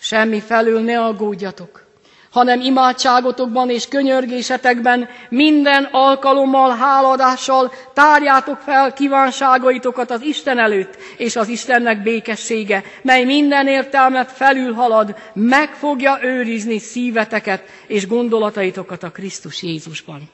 Semmi 0.00 0.40
felül 0.40 0.80
ne 0.80 1.00
aggódjatok, 1.04 1.86
hanem 2.30 2.60
imádságotokban 2.60 3.70
és 3.70 3.88
könyörgésetekben 3.88 5.08
minden 5.28 5.88
alkalommal, 5.92 6.76
háladással 6.76 7.72
tárjátok 7.94 8.58
fel 8.58 8.92
kívánságaitokat 8.92 10.10
az 10.10 10.22
Isten 10.22 10.58
előtt, 10.58 10.96
és 11.16 11.36
az 11.36 11.48
Istennek 11.48 12.02
békessége, 12.02 12.82
mely 13.02 13.24
minden 13.24 13.66
értelmet 13.68 14.32
felülhalad, 14.32 15.16
meg 15.32 15.68
fogja 15.74 16.18
őrizni 16.22 16.78
szíveteket 16.78 17.62
és 17.86 18.06
gondolataitokat 18.06 19.02
a 19.02 19.10
Krisztus 19.10 19.62
Jézusban. 19.62 20.30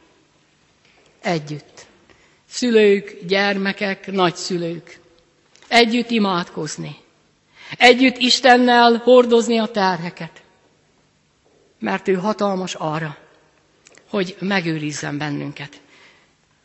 Együtt. 1.23 1.87
Szülők, 2.49 3.17
gyermekek, 3.27 4.12
nagyszülők. 4.12 5.03
Együtt 5.75 6.11
imádkozni. 6.11 6.97
Együtt 7.79 8.18
Istennel 8.18 9.01
hordozni 9.05 9.59
a 9.59 9.66
terheket 9.66 10.45
mert 11.85 12.09
ő 12.09 12.14
hatalmas 12.14 12.75
arra, 12.75 13.16
hogy 14.09 14.37
megőrizzen 14.41 15.18
bennünket. 15.18 15.81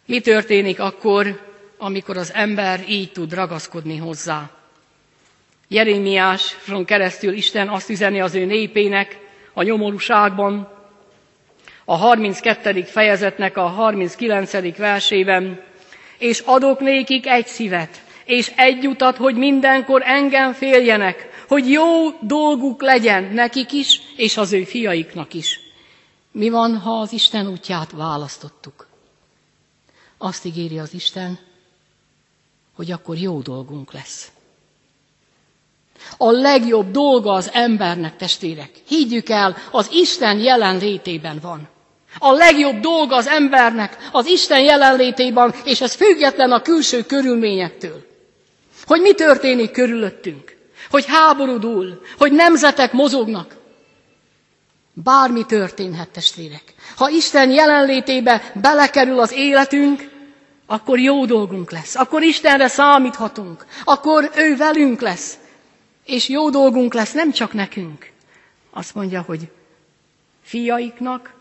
Mi 0.06 0.20
történik 0.20 0.80
akkor, 0.80 1.40
amikor 1.78 2.18
az 2.18 2.34
ember 2.34 2.84
így 2.88 3.12
tud 3.12 3.34
ragaszkodni 3.34 3.98
hozzá? 3.98 4.50
Jeremiáson 5.68 6.86
keresztül 6.86 7.34
Isten 7.34 7.70
azt 7.70 7.90
üzeni 7.90 8.22
az 8.22 8.36
ő 8.36 8.46
népének 8.46 9.20
a 9.54 9.64
nyomorúságban, 9.64 10.78
a 11.86 11.96
32. 11.96 12.84
fejezetnek 12.84 13.58
a 13.58 13.68
39. 13.68 14.78
versében, 14.78 15.62
és 16.18 16.40
adok 16.46 16.80
nékik 16.80 17.28
egy 17.28 17.48
szívet, 17.48 18.02
és 18.30 18.52
egy 18.56 18.88
utat, 18.88 19.18
hogy 19.18 19.36
mindenkor 19.36 20.02
engem 20.06 20.54
féljenek, 20.54 21.30
hogy 21.48 21.70
jó 21.72 22.10
dolguk 22.22 22.82
legyen 22.82 23.24
nekik 23.24 23.72
is, 23.72 24.02
és 24.16 24.38
az 24.38 24.54
ő 24.54 24.64
fiaiknak 24.64 25.34
is. 25.34 25.60
Mi 26.32 26.50
van, 26.50 26.78
ha 26.78 26.92
az 27.00 27.14
Isten 27.14 27.48
útját 27.48 27.92
választottuk? 27.92 28.88
Azt 30.18 30.46
ígéri 30.46 30.80
az 30.80 30.94
Isten, 30.94 31.40
hogy 32.76 32.92
akkor 32.92 33.18
jó 33.18 33.40
dolgunk 33.40 33.94
lesz. 33.94 34.32
A 36.18 36.32
legjobb 36.32 36.92
dolga 36.92 37.32
az 37.32 37.50
embernek, 37.54 38.16
testvérek, 38.16 38.72
higgyük 38.88 39.30
el, 39.30 39.56
az 39.72 39.90
Isten 39.92 40.40
jelenlétében 40.40 41.40
van. 41.42 41.68
A 42.20 42.32
legjobb 42.32 42.80
dolga 42.80 43.16
az 43.16 43.28
embernek 43.28 43.98
az 44.12 44.26
Isten 44.26 44.62
jelenlétében, 44.62 45.54
és 45.64 45.82
ez 45.82 45.94
független 45.94 46.52
a 46.52 46.62
külső 46.62 47.02
körülményektől. 47.04 48.08
Hogy 48.86 49.02
mi 49.02 49.14
történik 49.14 49.72
körülöttünk 49.72 50.58
hogy 50.90 51.06
háború 51.08 51.58
dúl, 51.58 52.02
hogy 52.18 52.32
nemzetek 52.32 52.92
mozognak. 52.92 53.56
Bármi 54.94 55.46
történhet, 55.46 56.10
testvérek. 56.10 56.64
Ha 56.96 57.10
Isten 57.10 57.52
jelenlétébe 57.52 58.52
belekerül 58.62 59.20
az 59.20 59.32
életünk, 59.32 60.10
akkor 60.66 61.00
jó 61.00 61.26
dolgunk 61.26 61.72
lesz. 61.72 61.96
Akkor 61.96 62.22
Istenre 62.24 62.68
számíthatunk. 62.68 63.66
Akkor 63.84 64.32
ő 64.36 64.56
velünk 64.58 65.02
lesz. 65.02 65.38
És 66.06 66.30
jó 66.30 66.50
dolgunk 66.50 66.94
lesz 66.94 67.12
nem 67.12 67.32
csak 67.32 67.54
nekünk. 67.54 68.10
Azt 68.72 68.96
mondja, 68.96 69.22
hogy 69.22 69.52
fiaiknak, 70.44 71.34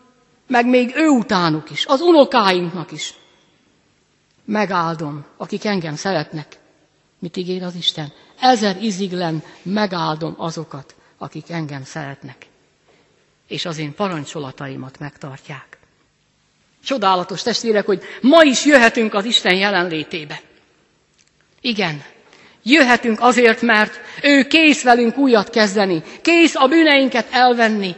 meg 0.47 0.65
még 0.65 0.93
ő 0.95 1.07
utánuk 1.07 1.71
is, 1.71 1.85
az 1.85 2.01
unokáinknak 2.01 2.91
is. 2.91 3.13
Megáldom, 4.45 5.25
akik 5.37 5.65
engem 5.65 5.95
szeretnek. 5.95 6.58
Mit 7.19 7.37
ígér 7.37 7.63
az 7.63 7.75
Isten? 7.75 8.11
ezer 8.39 8.77
iziglen 8.83 9.43
megáldom 9.61 10.33
azokat, 10.37 10.95
akik 11.17 11.49
engem 11.49 11.83
szeretnek, 11.83 12.45
és 13.47 13.65
az 13.65 13.77
én 13.77 13.93
parancsolataimat 13.95 14.99
megtartják. 14.99 15.77
Csodálatos 16.83 17.41
testvérek, 17.41 17.85
hogy 17.85 18.01
ma 18.21 18.43
is 18.43 18.65
jöhetünk 18.65 19.13
az 19.13 19.25
Isten 19.25 19.55
jelenlétébe. 19.55 20.41
Igen, 21.61 22.03
jöhetünk 22.63 23.21
azért, 23.21 23.61
mert 23.61 23.99
ő 24.21 24.43
kész 24.47 24.83
velünk 24.83 25.17
újat 25.17 25.49
kezdeni, 25.49 26.03
kész 26.21 26.55
a 26.55 26.67
bűneinket 26.67 27.27
elvenni, 27.31 27.95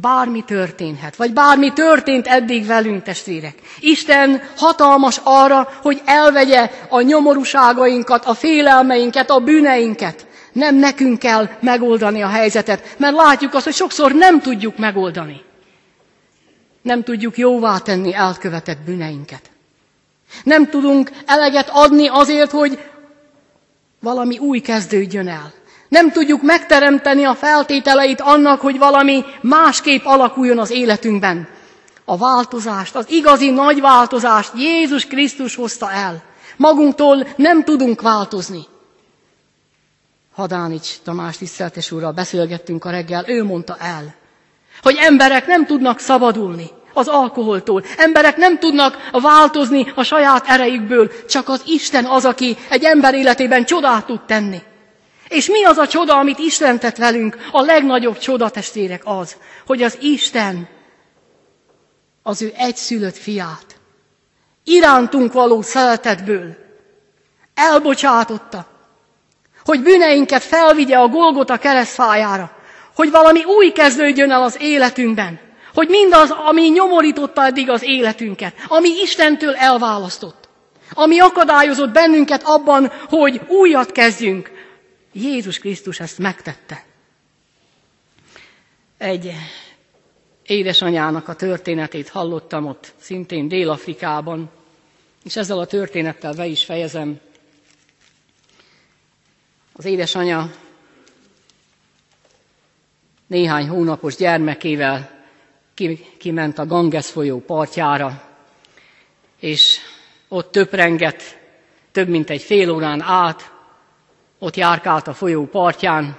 bármi 0.00 0.42
történhet, 0.44 1.16
vagy 1.16 1.32
bármi 1.32 1.72
történt 1.72 2.26
eddig 2.26 2.66
velünk, 2.66 3.02
testvérek. 3.02 3.54
Isten 3.80 4.42
hatalmas 4.56 5.20
arra, 5.22 5.68
hogy 5.82 6.02
elvegye 6.04 6.70
a 6.88 7.00
nyomorúságainkat, 7.00 8.24
a 8.24 8.34
félelmeinket, 8.34 9.30
a 9.30 9.38
bűneinket. 9.38 10.26
Nem 10.52 10.76
nekünk 10.76 11.18
kell 11.18 11.48
megoldani 11.60 12.22
a 12.22 12.28
helyzetet, 12.28 12.94
mert 12.98 13.14
látjuk 13.16 13.54
azt, 13.54 13.64
hogy 13.64 13.74
sokszor 13.74 14.12
nem 14.12 14.40
tudjuk 14.40 14.78
megoldani. 14.78 15.40
Nem 16.82 17.02
tudjuk 17.02 17.38
jóvá 17.38 17.78
tenni 17.78 18.14
elkövetett 18.14 18.78
bűneinket. 18.84 19.50
Nem 20.44 20.68
tudunk 20.68 21.10
eleget 21.26 21.68
adni 21.72 22.08
azért, 22.08 22.50
hogy 22.50 22.78
valami 24.00 24.38
új 24.38 24.60
kezdődjön 24.60 25.28
el. 25.28 25.52
Nem 25.92 26.10
tudjuk 26.10 26.42
megteremteni 26.42 27.24
a 27.24 27.34
feltételeit 27.34 28.20
annak, 28.20 28.60
hogy 28.60 28.78
valami 28.78 29.24
másképp 29.40 30.04
alakuljon 30.04 30.58
az 30.58 30.70
életünkben. 30.70 31.48
A 32.04 32.16
változást, 32.16 32.94
az 32.94 33.10
igazi 33.10 33.50
nagy 33.50 33.80
változást 33.80 34.52
Jézus 34.56 35.06
Krisztus 35.06 35.54
hozta 35.54 35.90
el. 35.90 36.22
Magunktól 36.56 37.26
nem 37.36 37.64
tudunk 37.64 38.00
változni. 38.00 38.64
Hadánics 40.34 40.88
Tamás 41.04 41.36
tiszteltes 41.36 41.90
úrral 41.90 42.12
beszélgettünk 42.12 42.84
a 42.84 42.90
reggel, 42.90 43.24
ő 43.28 43.44
mondta 43.44 43.76
el, 43.80 44.14
hogy 44.82 44.96
emberek 45.00 45.46
nem 45.46 45.66
tudnak 45.66 45.98
szabadulni 45.98 46.70
az 46.94 47.08
alkoholtól. 47.08 47.82
Emberek 47.96 48.36
nem 48.36 48.58
tudnak 48.58 48.96
változni 49.12 49.92
a 49.94 50.02
saját 50.02 50.46
erejükből, 50.46 51.10
csak 51.28 51.48
az 51.48 51.62
Isten 51.66 52.04
az, 52.04 52.24
aki 52.24 52.56
egy 52.68 52.84
ember 52.84 53.14
életében 53.14 53.64
csodát 53.64 54.06
tud 54.06 54.20
tenni. 54.20 54.62
És 55.32 55.48
mi 55.48 55.64
az 55.64 55.76
a 55.76 55.86
csoda, 55.86 56.18
amit 56.18 56.38
Isten 56.38 56.78
tett 56.78 56.96
velünk? 56.96 57.36
A 57.52 57.62
legnagyobb 57.62 58.18
csoda, 58.18 58.50
testvérek, 58.50 59.02
az, 59.04 59.36
hogy 59.66 59.82
az 59.82 59.98
Isten 60.00 60.68
az 62.22 62.42
ő 62.42 62.52
egyszülött 62.56 63.16
fiát 63.16 63.72
irántunk 64.64 65.32
való 65.32 65.62
szeretetből 65.62 66.56
elbocsátotta, 67.54 68.66
hogy 69.64 69.82
bűneinket 69.82 70.42
felvigye 70.42 70.96
a 70.96 71.08
Golgota 71.08 71.56
keresztfájára, 71.56 72.50
hogy 72.94 73.10
valami 73.10 73.44
új 73.44 73.70
kezdődjön 73.70 74.30
el 74.30 74.42
az 74.42 74.56
életünkben, 74.60 75.40
hogy 75.74 75.88
mindaz, 75.88 76.30
ami 76.30 76.68
nyomorította 76.68 77.44
eddig 77.44 77.70
az 77.70 77.82
életünket, 77.82 78.54
ami 78.68 78.88
Istentől 79.02 79.54
elválasztott, 79.54 80.48
ami 80.94 81.20
akadályozott 81.20 81.90
bennünket 81.90 82.42
abban, 82.44 82.92
hogy 83.08 83.40
újat 83.48 83.92
kezdjünk, 83.92 84.51
Jézus 85.12 85.58
Krisztus 85.58 86.00
ezt 86.00 86.18
megtette. 86.18 86.84
Egy 88.98 89.32
édesanyának 90.46 91.28
a 91.28 91.34
történetét 91.34 92.08
hallottam 92.08 92.66
ott, 92.66 92.94
szintén 92.96 93.48
Dél-Afrikában, 93.48 94.50
és 95.24 95.36
ezzel 95.36 95.58
a 95.58 95.66
történettel 95.66 96.34
be 96.34 96.46
is 96.46 96.64
fejezem. 96.64 97.20
Az 99.72 99.84
édesanya 99.84 100.50
néhány 103.26 103.68
hónapos 103.68 104.16
gyermekével 104.16 105.24
kiment 106.18 106.58
a 106.58 106.66
Ganges 106.66 107.10
folyó 107.10 107.40
partjára, 107.40 108.28
és 109.40 109.78
ott 110.28 110.52
töprengett 110.52 111.22
több 111.92 112.08
mint 112.08 112.30
egy 112.30 112.42
fél 112.42 112.70
órán 112.70 113.00
át, 113.00 113.51
ott 114.42 114.56
járkált 114.56 115.08
a 115.08 115.14
folyó 115.14 115.46
partján, 115.46 116.16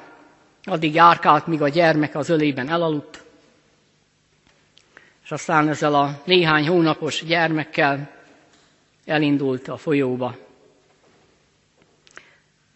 addig 0.63 0.93
járkált, 0.93 1.47
míg 1.47 1.61
a 1.61 1.69
gyermek 1.69 2.15
az 2.15 2.29
ölében 2.29 2.69
elaludt. 2.69 3.23
És 5.23 5.31
aztán 5.31 5.69
ezzel 5.69 5.95
a 5.95 6.21
néhány 6.25 6.67
hónapos 6.67 7.23
gyermekkel 7.25 8.09
elindult 9.05 9.67
a 9.67 9.77
folyóba. 9.77 10.35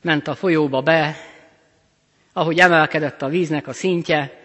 Ment 0.01 0.27
a 0.27 0.35
folyóba 0.35 0.81
be, 0.81 1.15
ahogy 2.33 2.59
emelkedett 2.59 3.21
a 3.21 3.27
víznek 3.27 3.67
a 3.67 3.73
szintje, 3.73 4.41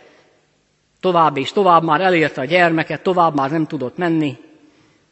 tovább 1.01 1.37
és 1.37 1.53
tovább 1.53 1.83
már 1.83 2.01
elérte 2.01 2.41
a 2.41 2.45
gyermeket, 2.45 3.03
tovább 3.03 3.35
már 3.35 3.51
nem 3.51 3.67
tudott 3.67 3.97
menni, 3.97 4.39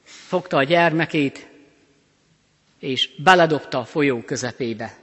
fogta 0.02 0.56
a 0.56 0.64
gyermekét, 0.64 1.48
és 2.78 3.10
beledobta 3.22 3.78
a 3.78 3.84
folyó 3.84 4.22
közepébe 4.22 4.98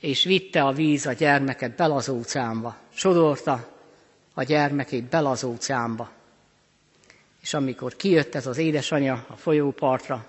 és 0.00 0.24
vitte 0.24 0.62
a 0.64 0.72
víz 0.72 1.06
a 1.06 1.12
gyermeket 1.12 1.76
bel 1.76 1.92
az 1.92 2.08
óceánba. 2.08 2.76
Sodorta 2.94 3.72
a 4.34 4.42
gyermekét 4.42 5.04
bel 5.04 5.26
az 5.26 5.44
óceánba. 5.44 6.10
És 7.42 7.54
amikor 7.54 7.96
kijött 7.96 8.34
ez 8.34 8.46
az 8.46 8.56
édesanyja 8.58 9.26
a 9.28 9.36
folyópartra, 9.36 10.26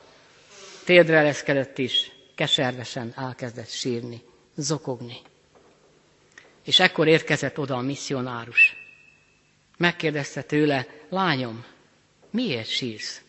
térdre 0.85 1.21
leszkedett 1.21 1.77
is, 1.77 2.11
keservesen 2.35 3.13
elkezdett 3.15 3.69
sírni, 3.69 4.21
zokogni. 4.55 5.17
És 6.63 6.79
ekkor 6.79 7.07
érkezett 7.07 7.59
oda 7.59 7.75
a 7.75 7.81
misszionárus. 7.81 8.75
Megkérdezte 9.77 10.41
tőle, 10.41 10.87
lányom, 11.09 11.65
miért 12.29 12.69
sírsz? 12.69 13.21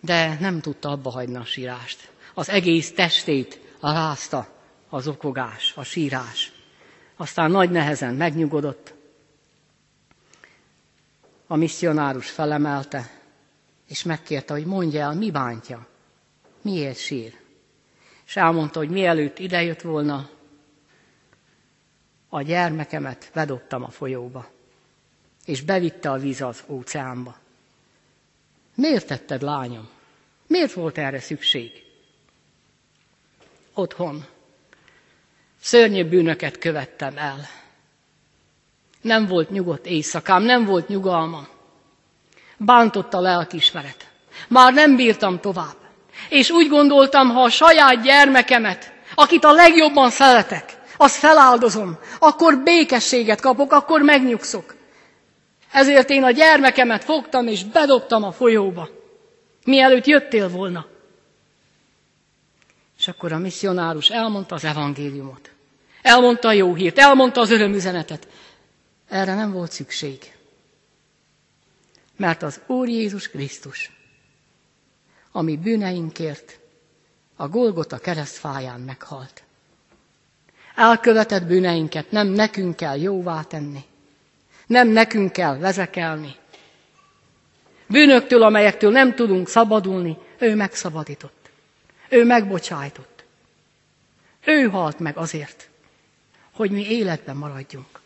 De 0.00 0.36
nem 0.40 0.60
tudta 0.60 0.88
abba 0.88 1.10
hagyni 1.10 1.36
a 1.36 1.44
sírást. 1.44 2.10
Az 2.34 2.48
egész 2.48 2.92
testét 2.92 3.60
rázta 3.92 4.48
az 4.88 5.08
okogás, 5.08 5.72
a 5.76 5.82
sírás. 5.82 6.52
Aztán 7.16 7.50
nagy 7.50 7.70
nehezen 7.70 8.14
megnyugodott. 8.14 8.94
A 11.46 11.56
misszionárus 11.56 12.30
felemelte, 12.30 13.10
és 13.88 14.02
megkérte, 14.02 14.52
hogy 14.52 14.64
mondja 14.66 15.00
el, 15.00 15.14
mi 15.14 15.30
bántja, 15.30 15.86
miért 16.62 16.98
sír. 16.98 17.40
És 18.26 18.36
elmondta, 18.36 18.78
hogy 18.78 18.90
mielőtt 18.90 19.38
idejött 19.38 19.80
volna, 19.80 20.28
a 22.28 22.42
gyermekemet 22.42 23.30
bedobtam 23.34 23.82
a 23.82 23.90
folyóba, 23.90 24.50
és 25.44 25.62
bevitte 25.62 26.10
a 26.10 26.18
víz 26.18 26.40
az 26.40 26.62
óceánba. 26.66 27.38
Miért 28.74 29.06
tetted, 29.06 29.42
lányom? 29.42 29.88
Miért 30.46 30.72
volt 30.72 30.98
erre 30.98 31.20
szükség? 31.20 31.83
Otthon. 33.74 34.24
Szörnyű 35.60 36.04
bűnöket 36.04 36.58
követtem 36.58 37.16
el. 37.16 37.48
Nem 39.00 39.26
volt 39.26 39.50
nyugodt 39.50 39.86
éjszakám, 39.86 40.42
nem 40.42 40.64
volt 40.64 40.88
nyugalma. 40.88 41.46
Bántott 42.56 43.14
a 43.14 43.20
lelkismeret. 43.20 44.08
Már 44.48 44.72
nem 44.74 44.96
bírtam 44.96 45.40
tovább. 45.40 45.76
És 46.28 46.50
úgy 46.50 46.68
gondoltam, 46.68 47.28
ha 47.28 47.42
a 47.42 47.48
saját 47.50 48.02
gyermekemet, 48.02 48.92
akit 49.14 49.44
a 49.44 49.52
legjobban 49.52 50.10
szeretek, 50.10 50.78
azt 50.96 51.16
feláldozom, 51.16 51.98
akkor 52.18 52.58
békességet 52.62 53.40
kapok, 53.40 53.72
akkor 53.72 54.02
megnyugszok. 54.02 54.74
Ezért 55.72 56.10
én 56.10 56.22
a 56.22 56.30
gyermekemet 56.30 57.04
fogtam 57.04 57.46
és 57.46 57.64
bedobtam 57.64 58.22
a 58.22 58.32
folyóba, 58.32 58.88
mielőtt 59.64 60.06
jöttél 60.06 60.48
volna. 60.48 60.86
És 63.04 63.10
akkor 63.10 63.32
a 63.32 63.38
misszionárus 63.38 64.10
elmondta 64.10 64.54
az 64.54 64.64
evangéliumot. 64.64 65.50
Elmondta 66.02 66.48
a 66.48 66.52
jó 66.52 66.74
hírt, 66.74 66.98
elmondta 66.98 67.40
az 67.40 67.50
örömüzenetet. 67.50 68.28
Erre 69.08 69.34
nem 69.34 69.52
volt 69.52 69.72
szükség. 69.72 70.34
Mert 72.16 72.42
az 72.42 72.60
Úr 72.66 72.88
Jézus 72.88 73.28
Krisztus, 73.28 73.90
ami 75.32 75.56
bűneinkért 75.56 76.58
a 77.36 77.48
Golgota 77.48 77.98
keresztfáján 77.98 78.80
meghalt. 78.80 79.42
Elkövetett 80.74 81.46
bűneinket 81.46 82.10
nem 82.10 82.26
nekünk 82.26 82.76
kell 82.76 83.00
jóvá 83.00 83.42
tenni, 83.42 83.84
nem 84.66 84.88
nekünk 84.88 85.32
kell 85.32 85.58
vezekelni. 85.58 86.36
Bűnöktől, 87.86 88.42
amelyektől 88.42 88.90
nem 88.90 89.14
tudunk 89.14 89.48
szabadulni, 89.48 90.16
ő 90.38 90.54
megszabadított. 90.54 91.43
Ő 92.14 92.24
megbocsájtott. 92.24 93.24
Ő 94.44 94.68
halt 94.68 94.98
meg 94.98 95.16
azért, 95.16 95.68
hogy 96.52 96.70
mi 96.70 96.90
életben 96.90 97.36
maradjunk. 97.36 98.00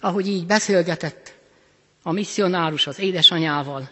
Ahogy 0.00 0.28
így 0.28 0.46
beszélgetett 0.46 1.34
a 2.02 2.12
misszionárus 2.12 2.86
az 2.86 2.98
édesanyával, 2.98 3.90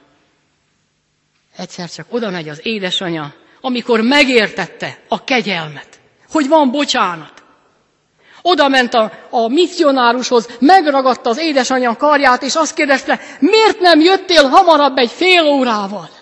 egyszer 1.57 1.90
csak 1.90 2.07
oda 2.09 2.30
megy 2.30 2.49
az 2.49 2.61
édesanya, 2.62 3.34
amikor 3.61 4.01
megértette 4.01 4.99
a 5.09 5.24
kegyelmet, 5.24 6.01
hogy 6.30 6.49
van 6.49 6.70
bocsánat. 6.70 7.42
Oda 8.42 8.68
ment 8.68 8.94
a, 8.94 9.12
a 9.30 9.49
misszionárushoz, 9.49 10.49
megragadta 10.61 11.30
az 11.30 11.38
édesanyja 11.38 11.96
karját, 11.96 12.42
és 12.42 12.55
azt 12.55 12.74
kérdezte, 12.74 13.20
miért 13.38 13.80
nem 13.80 14.01
jöttél 14.01 14.49
hamarabb 14.49 14.96
egy 14.96 15.11
fél 15.11 15.44
órával? 15.44 16.18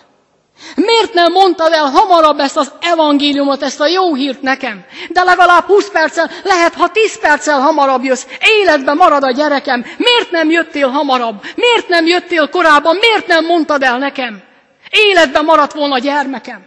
Miért 0.75 1.13
nem 1.13 1.31
mondtad 1.31 1.73
el 1.73 1.85
hamarabb 1.85 2.39
ezt 2.39 2.57
az 2.57 2.71
evangéliumot, 2.79 3.63
ezt 3.63 3.79
a 3.79 3.87
jó 3.87 4.15
hírt 4.15 4.41
nekem? 4.41 4.85
De 5.09 5.23
legalább 5.23 5.63
20 5.63 5.89
perccel, 5.89 6.31
lehet, 6.43 6.73
ha 6.73 6.89
10 6.89 7.19
perccel 7.19 7.59
hamarabb 7.59 8.03
jössz, 8.03 8.25
életben 8.39 8.95
marad 8.95 9.23
a 9.23 9.31
gyerekem. 9.31 9.85
Miért 9.97 10.31
nem 10.31 10.49
jöttél 10.49 10.87
hamarabb? 10.87 11.43
Miért 11.55 11.87
nem 11.87 12.05
jöttél 12.05 12.49
korábban? 12.49 12.95
Miért 12.95 13.27
nem 13.27 13.45
mondtad 13.45 13.83
el 13.83 13.97
nekem? 13.97 14.43
Életben 14.89 15.45
maradt 15.45 15.73
volna 15.73 15.93
a 15.93 15.99
gyermekem. 15.99 16.65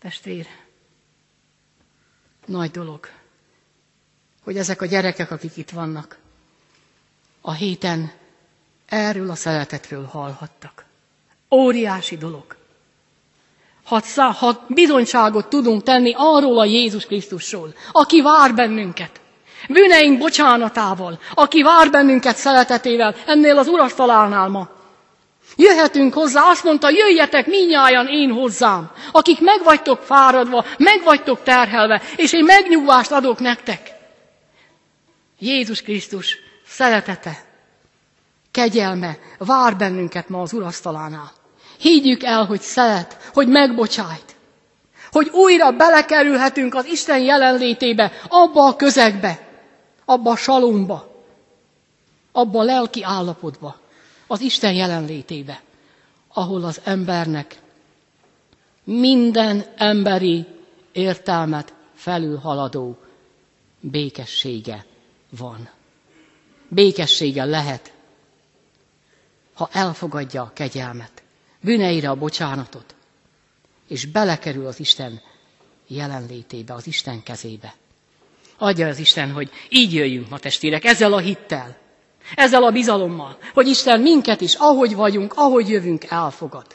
Testvér, 0.00 0.46
nagy 2.46 2.70
dolog, 2.70 3.08
hogy 4.44 4.56
ezek 4.56 4.82
a 4.82 4.86
gyerekek, 4.86 5.30
akik 5.30 5.56
itt 5.56 5.70
vannak, 5.70 6.18
a 7.40 7.52
héten 7.52 8.12
erről 8.86 9.30
a 9.30 9.34
szeretetről 9.34 10.04
hallhattak. 10.04 10.83
Óriási 11.54 12.16
dolog. 12.16 12.56
Ha, 13.84 14.00
ha 14.38 14.64
bizonyságot 14.68 15.48
tudunk 15.48 15.82
tenni 15.82 16.14
arról 16.16 16.58
a 16.58 16.64
Jézus 16.64 17.06
Krisztusról, 17.06 17.74
aki 17.92 18.22
vár 18.22 18.54
bennünket, 18.54 19.20
bűneink 19.68 20.18
bocsánatával, 20.18 21.18
aki 21.34 21.62
vár 21.62 21.90
bennünket 21.90 22.36
szeretetével, 22.36 23.14
ennél 23.26 23.58
az 23.58 23.68
urasztalánál 23.68 24.48
ma. 24.48 24.68
Jöhetünk 25.56 26.14
hozzá, 26.14 26.40
azt 26.50 26.64
mondta, 26.64 26.90
jöjjetek 26.90 27.46
minnyáján 27.46 28.06
én 28.08 28.30
hozzám, 28.30 28.90
akik 29.12 29.40
megvagytok 29.40 30.02
fáradva, 30.02 30.64
megvagytok 30.78 31.42
terhelve, 31.42 32.02
és 32.16 32.32
én 32.32 32.44
megnyugvást 32.44 33.12
adok 33.12 33.38
nektek. 33.38 33.92
Jézus 35.38 35.82
Krisztus 35.82 36.36
szeretete, 36.66 37.44
kegyelme 38.50 39.18
vár 39.38 39.76
bennünket 39.76 40.28
ma 40.28 40.40
az 40.40 40.52
urasztalánál. 40.52 41.32
Higgyük 41.84 42.22
el, 42.22 42.44
hogy 42.44 42.60
szeret, 42.60 43.16
hogy 43.32 43.48
megbocsájt, 43.48 44.36
hogy 45.12 45.28
újra 45.28 45.70
belekerülhetünk 45.72 46.74
az 46.74 46.84
Isten 46.84 47.18
jelenlétébe, 47.20 48.12
abba 48.28 48.66
a 48.66 48.76
közegbe, 48.76 49.48
abba 50.04 50.30
a 50.30 50.36
salomba, 50.36 51.22
abba 52.32 52.58
a 52.58 52.62
lelki 52.62 53.02
állapotba, 53.02 53.76
az 54.26 54.40
Isten 54.40 54.72
jelenlétébe, 54.72 55.62
ahol 56.28 56.64
az 56.64 56.80
embernek 56.84 57.58
minden 58.84 59.64
emberi 59.76 60.46
értelmet 60.92 61.72
felülhaladó 61.94 62.98
békessége 63.80 64.84
van. 65.38 65.68
Békessége 66.68 67.44
lehet, 67.44 67.92
ha 69.54 69.68
elfogadja 69.72 70.42
a 70.42 70.50
kegyelmet, 70.54 71.22
bűneire 71.64 72.10
a 72.10 72.14
bocsánatot, 72.14 72.94
és 73.88 74.06
belekerül 74.06 74.66
az 74.66 74.80
Isten 74.80 75.20
jelenlétébe, 75.86 76.74
az 76.74 76.86
Isten 76.86 77.22
kezébe. 77.22 77.74
Adja 78.58 78.86
az 78.88 78.98
Isten, 78.98 79.32
hogy 79.32 79.50
így 79.68 79.94
jöjjünk 79.94 80.28
ma 80.28 80.38
testvérek, 80.38 80.84
ezzel 80.84 81.12
a 81.12 81.18
hittel, 81.18 81.76
ezzel 82.34 82.64
a 82.64 82.70
bizalommal, 82.70 83.38
hogy 83.54 83.68
Isten 83.68 84.00
minket 84.00 84.40
is, 84.40 84.54
ahogy 84.54 84.94
vagyunk, 84.94 85.32
ahogy 85.36 85.68
jövünk, 85.68 86.04
elfogad. 86.04 86.66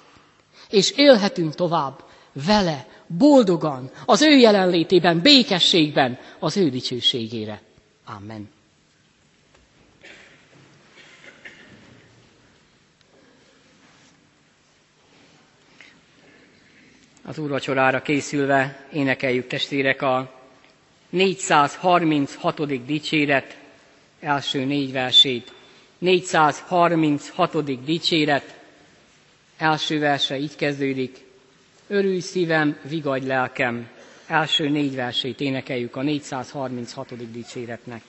És 0.69 0.91
élhetünk 0.91 1.55
tovább 1.55 2.03
vele, 2.45 2.87
boldogan, 3.07 3.91
az 4.05 4.21
ő 4.21 4.37
jelenlétében, 4.37 5.19
békességben, 5.21 6.17
az 6.39 6.57
ő 6.57 6.69
dicsőségére. 6.69 7.61
Amen. 8.05 8.49
Az 17.29 17.37
úrvacsorára 17.37 18.01
készülve 18.01 18.85
énekeljük 18.93 19.47
testvérek 19.47 20.01
a 20.01 20.31
436. 21.09 22.85
dicséret 22.85 23.57
első 24.19 24.65
négy 24.65 24.91
versét. 24.91 25.53
436. 25.97 27.83
dicséret 27.83 28.59
első 29.57 29.99
verse 29.99 30.37
így 30.37 30.55
kezdődik. 30.55 31.25
Örülj 31.87 32.19
szívem, 32.19 32.77
vigadj 32.83 33.25
lelkem. 33.27 33.89
Első 34.27 34.69
négy 34.69 34.95
versét 34.95 35.39
énekeljük 35.41 35.95
a 35.95 36.01
436. 36.01 37.31
dicséretnek. 37.31 38.01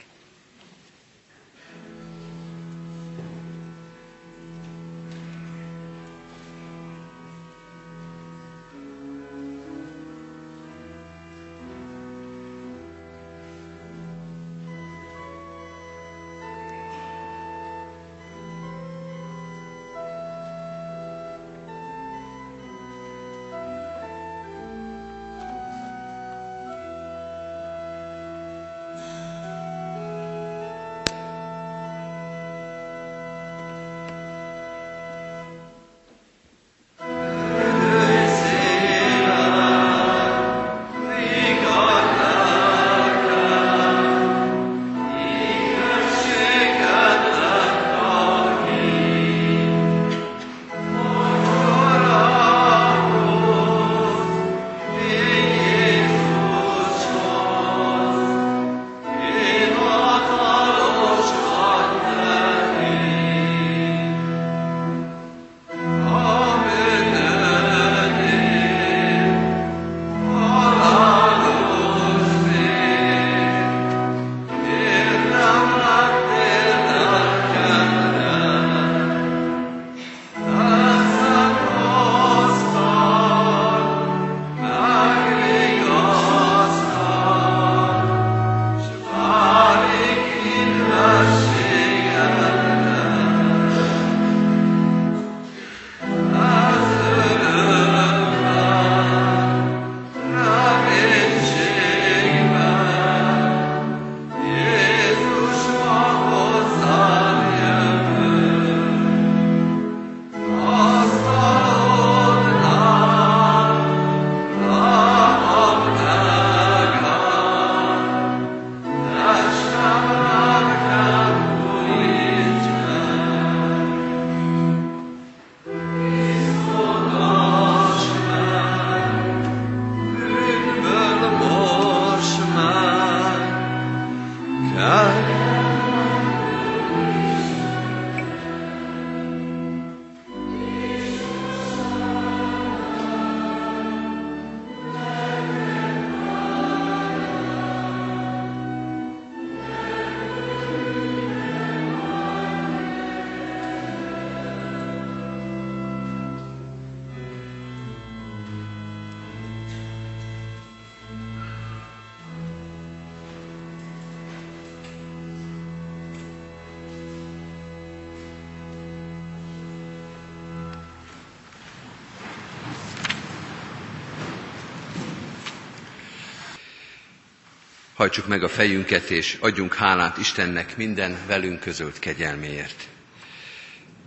Hajtsuk 178.00 178.26
meg 178.26 178.42
a 178.42 178.48
fejünket, 178.48 179.10
és 179.10 179.36
adjunk 179.40 179.74
hálát 179.74 180.18
Istennek 180.18 180.76
minden 180.76 181.16
velünk 181.26 181.60
közölt 181.60 181.98
kegyelméért. 181.98 182.88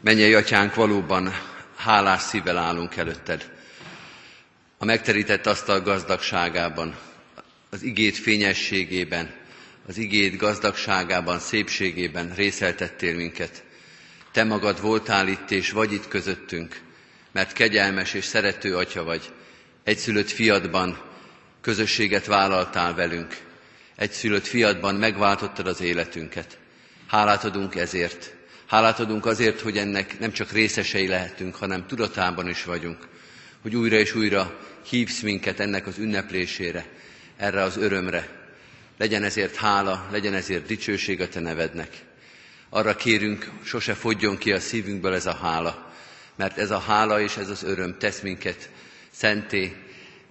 Menjei 0.02 0.34
atyánk, 0.34 0.76
valóban 0.76 1.34
hálás 1.76 2.22
szívvel 2.22 2.58
állunk 2.58 2.96
előtted. 2.96 3.50
A 4.78 4.86
megterített 4.86 5.46
asztal 5.46 5.82
gazdagságában, 5.82 6.96
az 7.70 7.82
igét 7.84 8.18
fényességében, 8.18 9.34
az 9.88 9.98
igét 9.98 10.38
gazdagságában, 10.38 11.39
szépségében 11.39 12.34
részeltettél 12.36 13.16
minket. 13.16 13.64
Te 14.32 14.44
magad 14.44 14.82
voltál 14.82 15.28
itt 15.28 15.52
és 15.52 15.72
vagy 15.72 15.94
itt 15.94 16.08
közöttünk, 16.08 16.80
mert 17.32 17.54
kegyelmes 17.54 18.14
és 18.14 18.26
szerető 18.26 18.76
atya 18.78 19.04
vagy. 19.04 19.32
Egyszülött 19.84 20.30
fiadban 20.30 21.02
közösséget 21.62 22.26
vállaltál 22.26 22.94
velünk. 22.94 23.52
Egyszülött 23.96 24.46
fiadban 24.46 24.96
megváltottad 24.96 25.68
az 25.68 25.82
életünket. 25.82 26.58
Hálát 27.08 27.44
adunk 27.44 27.76
ezért. 27.76 28.34
Hálát 28.66 29.00
adunk 29.00 29.26
azért, 29.26 29.60
hogy 29.60 29.78
ennek 29.78 30.20
nem 30.20 30.32
csak 30.32 30.52
részesei 30.52 31.08
lehetünk, 31.08 31.56
hanem 31.56 31.88
tudatában 31.88 32.50
is 32.50 32.64
vagyunk. 32.64 33.08
Hogy 33.62 33.76
újra 33.76 33.96
és 33.96 34.16
újra 34.16 34.60
hívsz 34.89 35.22
minket 35.22 35.60
ennek 35.60 35.88
az 35.88 35.98
ünneplésére, 35.98 36.86
erre 37.38 37.62
az 37.62 37.78
örömre. 37.78 38.30
Legyen 38.98 39.24
ezért 39.24 39.56
hála, 39.56 40.08
legyen 40.12 40.34
ezért 40.34 40.66
dicsőség 40.66 41.22
a 41.22 41.28
Te 41.28 41.39
nevednek. 41.39 41.89
Arra 42.70 42.96
kérünk, 42.96 43.50
sose 43.64 43.94
fogjon 43.94 44.38
ki 44.38 44.52
a 44.52 44.60
szívünkből 44.60 45.14
ez 45.14 45.26
a 45.26 45.36
hála, 45.41 45.94
mert 46.36 46.58
ez 46.58 46.72
a 46.72 46.80
hála 46.80 47.22
és 47.22 47.38
ez 47.38 47.50
az 47.50 47.64
öröm 47.64 47.98
tesz 48.00 48.20
minket 48.20 48.70
szenté, 49.12 49.76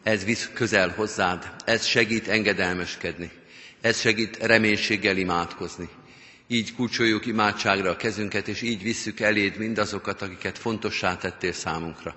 ez 0.02 0.24
visz 0.24 0.50
közel 0.54 0.88
hozzád, 0.88 1.50
ez 1.64 1.84
segít 1.84 2.28
engedelmeskedni, 2.28 3.30
ez 3.82 4.00
segít 4.00 4.36
reménységgel 4.36 5.16
imádkozni. 5.16 5.88
Így 6.46 6.74
kulcsoljuk 6.74 7.26
imádságra 7.26 7.90
a 7.90 7.96
kezünket, 7.96 8.48
és 8.48 8.62
így 8.62 8.82
visszük 8.82 9.20
eléd 9.20 9.56
mindazokat, 9.56 10.22
akiket 10.22 10.58
fontossá 10.58 11.16
tettél 11.16 11.52
számunkra. 11.52 12.16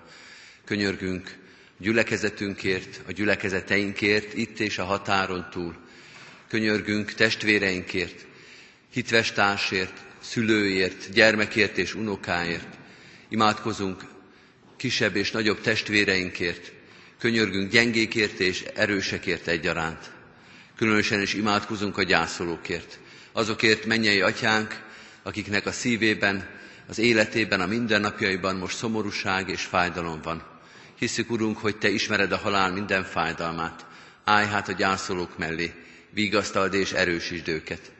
Könyörgünk 0.65 1.37
gyülekezetünkért, 1.77 3.01
a 3.07 3.11
gyülekezeteinkért, 3.11 4.33
itt 4.33 4.59
és 4.59 4.77
a 4.77 4.83
határon 4.83 5.47
túl. 5.51 5.75
Könyörgünk 6.47 7.13
testvéreinkért, 7.13 8.25
hitvestársért, 8.93 10.03
szülőért, 10.21 11.11
gyermekért 11.11 11.77
és 11.77 11.93
unokáért. 11.95 12.77
Imádkozunk 13.29 14.03
kisebb 14.77 15.15
és 15.15 15.31
nagyobb 15.31 15.61
testvéreinkért, 15.61 16.71
könyörgünk 17.19 17.71
gyengékért 17.71 18.39
és 18.39 18.61
erősekért 18.75 19.47
egyaránt. 19.47 20.14
Különösen 20.75 21.21
is 21.21 21.33
imádkozunk 21.33 21.97
a 21.97 22.03
gyászolókért. 22.03 22.99
Azokért 23.31 23.85
mennyei 23.85 24.21
atyánk, 24.21 24.83
akiknek 25.23 25.65
a 25.65 25.71
szívében, 25.71 26.49
az 26.87 26.97
életében, 26.97 27.61
a 27.61 27.65
mindennapjaiban 27.65 28.55
most 28.55 28.77
szomorúság 28.77 29.49
és 29.49 29.61
fájdalom 29.61 30.21
van. 30.21 30.43
Hiszük, 30.99 31.31
Urunk, 31.31 31.57
hogy 31.57 31.77
Te 31.77 31.89
ismered 31.89 32.31
a 32.31 32.37
halál 32.37 32.71
minden 32.71 33.03
fájdalmát. 33.03 33.85
Állj 34.23 34.45
hát 34.45 34.67
a 34.69 34.71
gyászolók 34.71 35.37
mellé, 35.37 35.73
vigasztald 36.09 36.73
és 36.73 36.91
erősítsd 36.91 37.47
őket. 37.47 37.91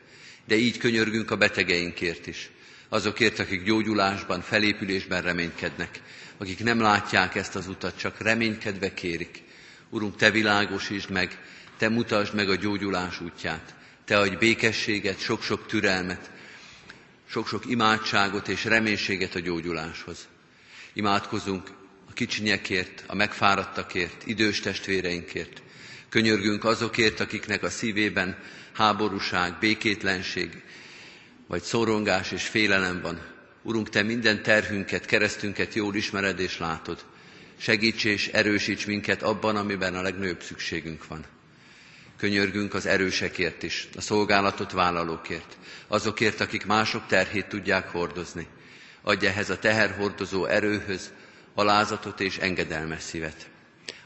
De 0.46 0.54
így 0.54 0.78
könyörgünk 0.78 1.30
a 1.30 1.36
betegeinkért 1.36 2.26
is. 2.26 2.50
Azokért, 2.88 3.38
akik 3.38 3.62
gyógyulásban, 3.62 4.40
felépülésben 4.40 5.22
reménykednek. 5.22 6.00
Akik 6.38 6.64
nem 6.64 6.80
látják 6.80 7.34
ezt 7.34 7.56
az 7.56 7.68
utat, 7.68 7.98
csak 7.98 8.20
reménykedve 8.20 8.94
kérik. 8.94 9.42
Urunk, 9.90 10.16
Te 10.16 10.30
világosítsd 10.30 11.10
meg, 11.10 11.38
Te 11.78 11.88
mutasd 11.88 12.34
meg 12.34 12.48
a 12.48 12.54
gyógyulás 12.54 13.20
útját. 13.20 13.74
Te 14.04 14.18
adj 14.18 14.34
békességet, 14.36 15.20
sok-sok 15.20 15.66
türelmet, 15.66 16.30
sok-sok 17.28 17.66
imádságot 17.66 18.48
és 18.48 18.64
reménységet 18.64 19.34
a 19.34 19.40
gyógyuláshoz. 19.40 20.28
Imádkozunk 20.92 21.70
a 22.08 22.12
kicsinyekért, 22.12 23.04
a 23.06 23.14
megfáradtakért, 23.14 24.26
idős 24.26 24.60
testvéreinkért. 24.60 25.62
Könyörgünk 26.08 26.64
azokért, 26.64 27.20
akiknek 27.20 27.62
a 27.62 27.70
szívében 27.70 28.38
háborúság, 28.72 29.58
békétlenség, 29.58 30.62
vagy 31.46 31.62
szorongás 31.62 32.32
és 32.32 32.46
félelem 32.46 33.00
van. 33.00 33.20
Urunk, 33.62 33.88
Te 33.88 34.02
minden 34.02 34.42
terhünket, 34.42 35.04
keresztünket 35.06 35.74
jól 35.74 35.94
ismered 35.94 36.40
és 36.40 36.58
látod. 36.58 37.04
Segíts 37.58 38.04
és 38.04 38.28
erősíts 38.28 38.86
minket 38.86 39.22
abban, 39.22 39.56
amiben 39.56 39.94
a 39.94 40.02
legnagyobb 40.02 40.42
szükségünk 40.42 41.06
van. 41.06 41.24
Könyörgünk 42.16 42.74
az 42.74 42.86
erősekért 42.86 43.62
is, 43.62 43.88
a 43.96 44.00
szolgálatot 44.00 44.72
vállalókért, 44.72 45.56
azokért, 45.88 46.40
akik 46.40 46.66
mások 46.66 47.06
terhét 47.06 47.46
tudják 47.46 47.88
hordozni. 47.88 48.46
Adj 49.02 49.26
ehhez 49.26 49.50
a 49.50 49.58
teherhordozó 49.58 50.44
erőhöz 50.44 51.12
alázatot 51.54 52.20
és 52.20 52.36
engedelmes 52.38 53.02
szívet. 53.02 53.48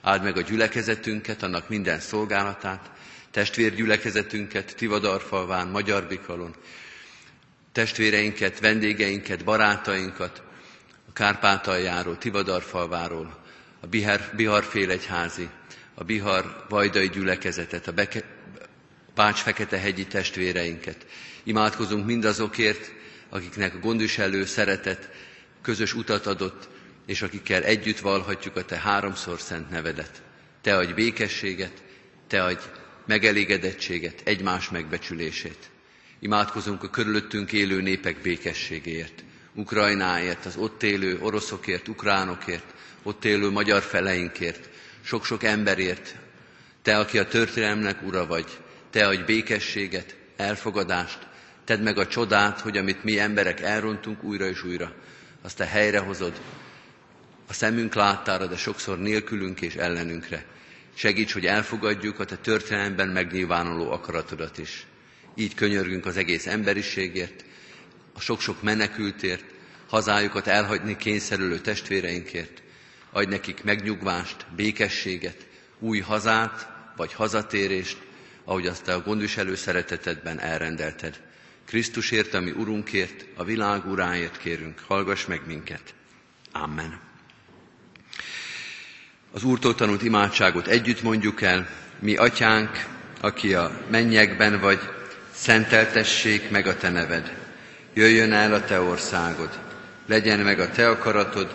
Áld 0.02 0.22
meg 0.22 0.36
a 0.36 0.40
gyülekezetünket, 0.40 1.42
annak 1.42 1.68
minden 1.68 2.00
szolgálatát, 2.00 2.90
testvérgyülekezetünket 3.30 4.74
Tivadarfalván, 4.76 5.68
Magyar 5.68 6.06
Bikalon, 6.06 6.54
testvéreinket, 7.72 8.60
vendégeinket, 8.60 9.44
barátainkat, 9.44 10.42
a 11.08 11.12
Kárpátaljáról, 11.12 12.18
Tivadarfalváról, 12.18 13.38
a 13.80 13.86
Bihar, 13.86 14.20
Bihar 14.36 14.64
félegyházi, 14.64 15.48
a 16.00 16.04
Bihar 16.04 16.64
vajdai 16.68 17.08
gyülekezetet, 17.08 17.86
a 17.86 17.92
Beke, 17.92 18.22
Bács-Fekete-hegyi 19.14 20.06
testvéreinket. 20.06 21.06
Imádkozunk 21.42 22.06
mindazokért, 22.06 22.92
akiknek 23.28 23.74
a 23.74 23.78
gondviselő 23.78 24.44
szeretet 24.44 25.10
közös 25.62 25.94
utat 25.94 26.26
adott, 26.26 26.68
és 27.06 27.22
akikkel 27.22 27.62
együtt 27.62 27.98
valhatjuk 27.98 28.56
a 28.56 28.64
Te 28.64 28.76
háromszor 28.76 29.40
szent 29.40 29.70
nevedet. 29.70 30.22
Te 30.60 30.76
adj 30.76 30.92
békességet, 30.92 31.82
Te 32.26 32.44
adj 32.44 32.62
megelégedettséget, 33.06 34.20
egymás 34.24 34.70
megbecsülését. 34.70 35.70
Imádkozunk 36.20 36.82
a 36.82 36.90
körülöttünk 36.90 37.52
élő 37.52 37.80
népek 37.80 38.20
békességéért, 38.20 39.24
Ukrajnáért, 39.54 40.46
az 40.46 40.56
ott 40.56 40.82
élő 40.82 41.18
oroszokért, 41.20 41.88
ukránokért, 41.88 42.74
ott 43.02 43.24
élő 43.24 43.50
magyar 43.50 43.82
feleinkért, 43.82 44.68
sok-sok 45.10 45.42
emberért. 45.42 46.14
Te, 46.82 46.98
aki 46.98 47.18
a 47.18 47.26
történelmnek 47.26 48.02
ura 48.02 48.26
vagy, 48.26 48.58
te 48.90 49.06
adj 49.06 49.22
békességet, 49.22 50.16
elfogadást, 50.36 51.18
tedd 51.64 51.80
meg 51.80 51.98
a 51.98 52.06
csodát, 52.06 52.60
hogy 52.60 52.76
amit 52.76 53.04
mi 53.04 53.18
emberek 53.18 53.60
elrontunk 53.60 54.22
újra 54.22 54.46
és 54.46 54.64
újra, 54.64 54.92
azt 55.42 55.56
te 55.56 55.64
helyrehozod, 55.66 56.40
a 57.46 57.52
szemünk 57.52 57.94
láttára, 57.94 58.46
de 58.46 58.56
sokszor 58.56 58.98
nélkülünk 58.98 59.60
és 59.60 59.74
ellenünkre. 59.74 60.44
Segíts, 60.94 61.32
hogy 61.32 61.46
elfogadjuk 61.46 62.18
a 62.18 62.24
te 62.24 62.36
történelemben 62.36 63.08
megnyilvánuló 63.08 63.90
akaratodat 63.90 64.58
is. 64.58 64.86
Így 65.34 65.54
könyörgünk 65.54 66.06
az 66.06 66.16
egész 66.16 66.46
emberiségért, 66.46 67.44
a 68.14 68.20
sok-sok 68.20 68.62
menekültért, 68.62 69.44
hazájukat 69.88 70.46
elhagyni 70.46 70.96
kényszerülő 70.96 71.58
testvéreinkért. 71.58 72.62
Adj 73.12 73.28
nekik 73.30 73.64
megnyugvást, 73.64 74.46
békességet, 74.56 75.46
új 75.78 75.98
hazát 75.98 76.68
vagy 76.96 77.12
hazatérést, 77.12 77.98
ahogy 78.44 78.66
azt 78.66 78.88
a 78.88 79.00
gondviselő 79.00 79.54
szeretetedben 79.54 80.40
elrendelted. 80.40 81.20
Krisztusért, 81.66 82.34
ami 82.34 82.50
Urunkért, 82.50 83.24
a 83.36 83.44
világ 83.44 83.86
uráért 83.86 84.38
kérünk, 84.38 84.82
hallgass 84.86 85.24
meg 85.26 85.40
minket. 85.46 85.94
Amen. 86.52 87.00
Az 89.32 89.44
Úrtól 89.44 89.74
tanult 89.74 90.02
imádságot 90.02 90.66
együtt 90.66 91.02
mondjuk 91.02 91.42
el, 91.42 91.68
mi 91.98 92.16
atyánk, 92.16 92.86
aki 93.20 93.54
a 93.54 93.80
mennyekben 93.90 94.60
vagy, 94.60 94.80
szenteltessék 95.32 96.50
meg 96.50 96.66
a 96.66 96.76
te 96.76 96.90
neved. 96.90 97.36
Jöjjön 97.94 98.32
el 98.32 98.54
a 98.54 98.64
te 98.64 98.80
országod, 98.80 99.58
legyen 100.06 100.38
meg 100.38 100.60
a 100.60 100.70
te 100.70 100.88
akaratod, 100.88 101.54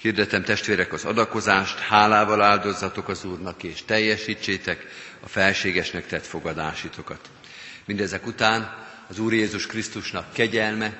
Hirdetem 0.00 0.44
testvérek 0.44 0.92
az 0.92 1.04
adakozást, 1.04 1.78
hálával 1.78 2.42
áldozzatok 2.42 3.08
az 3.08 3.24
Úrnak, 3.24 3.62
és 3.62 3.84
teljesítsétek 3.84 4.86
a 5.20 5.28
felségesnek 5.28 6.06
tett 6.06 6.26
fogadásitokat. 6.26 7.30
Mindezek 7.84 8.26
után 8.26 8.86
az 9.08 9.18
Úr 9.18 9.32
Jézus 9.32 9.66
Krisztusnak 9.66 10.32
kegyelme, 10.32 10.96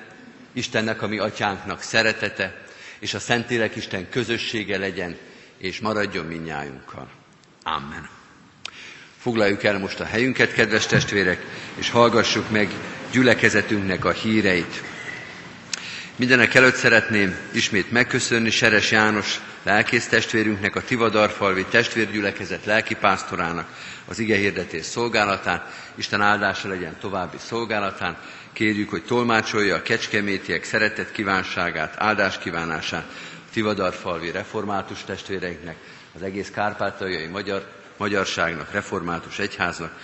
Istennek, 0.53 1.01
a 1.01 1.07
mi 1.07 1.17
atyánknak 1.17 1.81
szeretete, 1.81 2.61
és 2.99 3.13
a 3.13 3.19
Szentlélek 3.19 3.75
Isten 3.75 4.09
közössége 4.09 4.77
legyen, 4.77 5.17
és 5.57 5.79
maradjon 5.79 6.25
minnyájunkkal. 6.25 7.09
Amen. 7.63 8.09
Foglaljuk 9.17 9.63
el 9.63 9.79
most 9.79 9.99
a 9.99 10.05
helyünket, 10.05 10.53
kedves 10.53 10.85
testvérek, 10.85 11.45
és 11.75 11.89
hallgassuk 11.89 12.49
meg 12.49 12.69
gyülekezetünknek 13.11 14.05
a 14.05 14.11
híreit. 14.11 14.83
Mindenek 16.15 16.53
előtt 16.53 16.75
szeretném 16.75 17.35
ismét 17.51 17.91
megköszönni 17.91 18.49
Seres 18.49 18.91
János 18.91 19.39
lelkész 19.63 20.07
testvérünknek, 20.07 20.75
a 20.75 20.81
Tivadarfalvi 20.83 21.65
testvérgyülekezet 21.65 22.65
lelkipásztorának 22.65 23.67
az 24.07 24.19
ige 24.19 24.35
hirdetés 24.35 24.85
szolgálatán. 24.85 25.65
Isten 25.95 26.21
áldása 26.21 26.67
legyen 26.67 26.95
további 26.99 27.37
szolgálatán. 27.39 28.17
Kérjük, 28.53 28.89
hogy 28.89 29.03
tolmácsolja 29.05 29.75
a 29.75 29.81
kecskemétiek 29.81 30.63
szeretett 30.63 31.11
kívánságát, 31.11 31.95
áldás 31.97 32.37
kívánását 32.37 33.05
a 33.47 33.51
Tivadarfalvi 33.53 34.31
református 34.31 35.03
testvéreinknek, 35.03 35.75
az 36.15 36.21
egész 36.21 36.49
kárpátaljai 36.49 37.25
magyar, 37.27 37.71
magyarságnak, 37.97 38.71
református 38.71 39.39
egyháznak, 39.39 39.97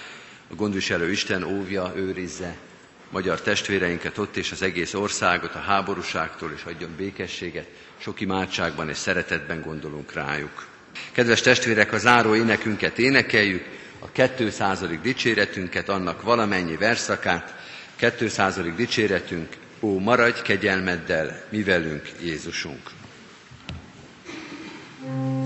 a 0.51 0.55
gondviselő 0.55 1.11
Isten 1.11 1.43
óvja, 1.43 1.91
őrizze 1.95 2.55
magyar 3.09 3.41
testvéreinket 3.41 4.17
ott 4.17 4.35
és 4.37 4.51
az 4.51 4.61
egész 4.61 4.93
országot 4.93 5.55
a 5.55 5.59
háborúságtól, 5.59 6.51
és 6.55 6.63
adjon 6.63 6.93
békességet. 6.97 7.67
Sok 7.97 8.21
imádságban 8.21 8.89
és 8.89 8.97
szeretetben 8.97 9.61
gondolunk 9.61 10.13
rájuk. 10.13 10.65
Kedves 11.11 11.41
testvérek, 11.41 11.91
a 11.93 11.97
záró 11.97 12.35
énekünket 12.35 12.99
énekeljük, 12.99 13.65
a 13.99 14.11
200. 14.37 14.83
dicséretünket, 15.01 15.89
annak 15.89 16.21
valamennyi 16.21 16.75
verszakát, 16.75 17.53
200. 18.19 18.59
dicséretünk, 18.75 19.49
ó, 19.79 19.99
maradj 19.99 20.41
kegyelmeddel, 20.41 21.43
mi 21.49 21.63
velünk, 21.63 22.09
Jézusunk. 22.21 22.95
thank 24.99 25.31
you 25.31 25.36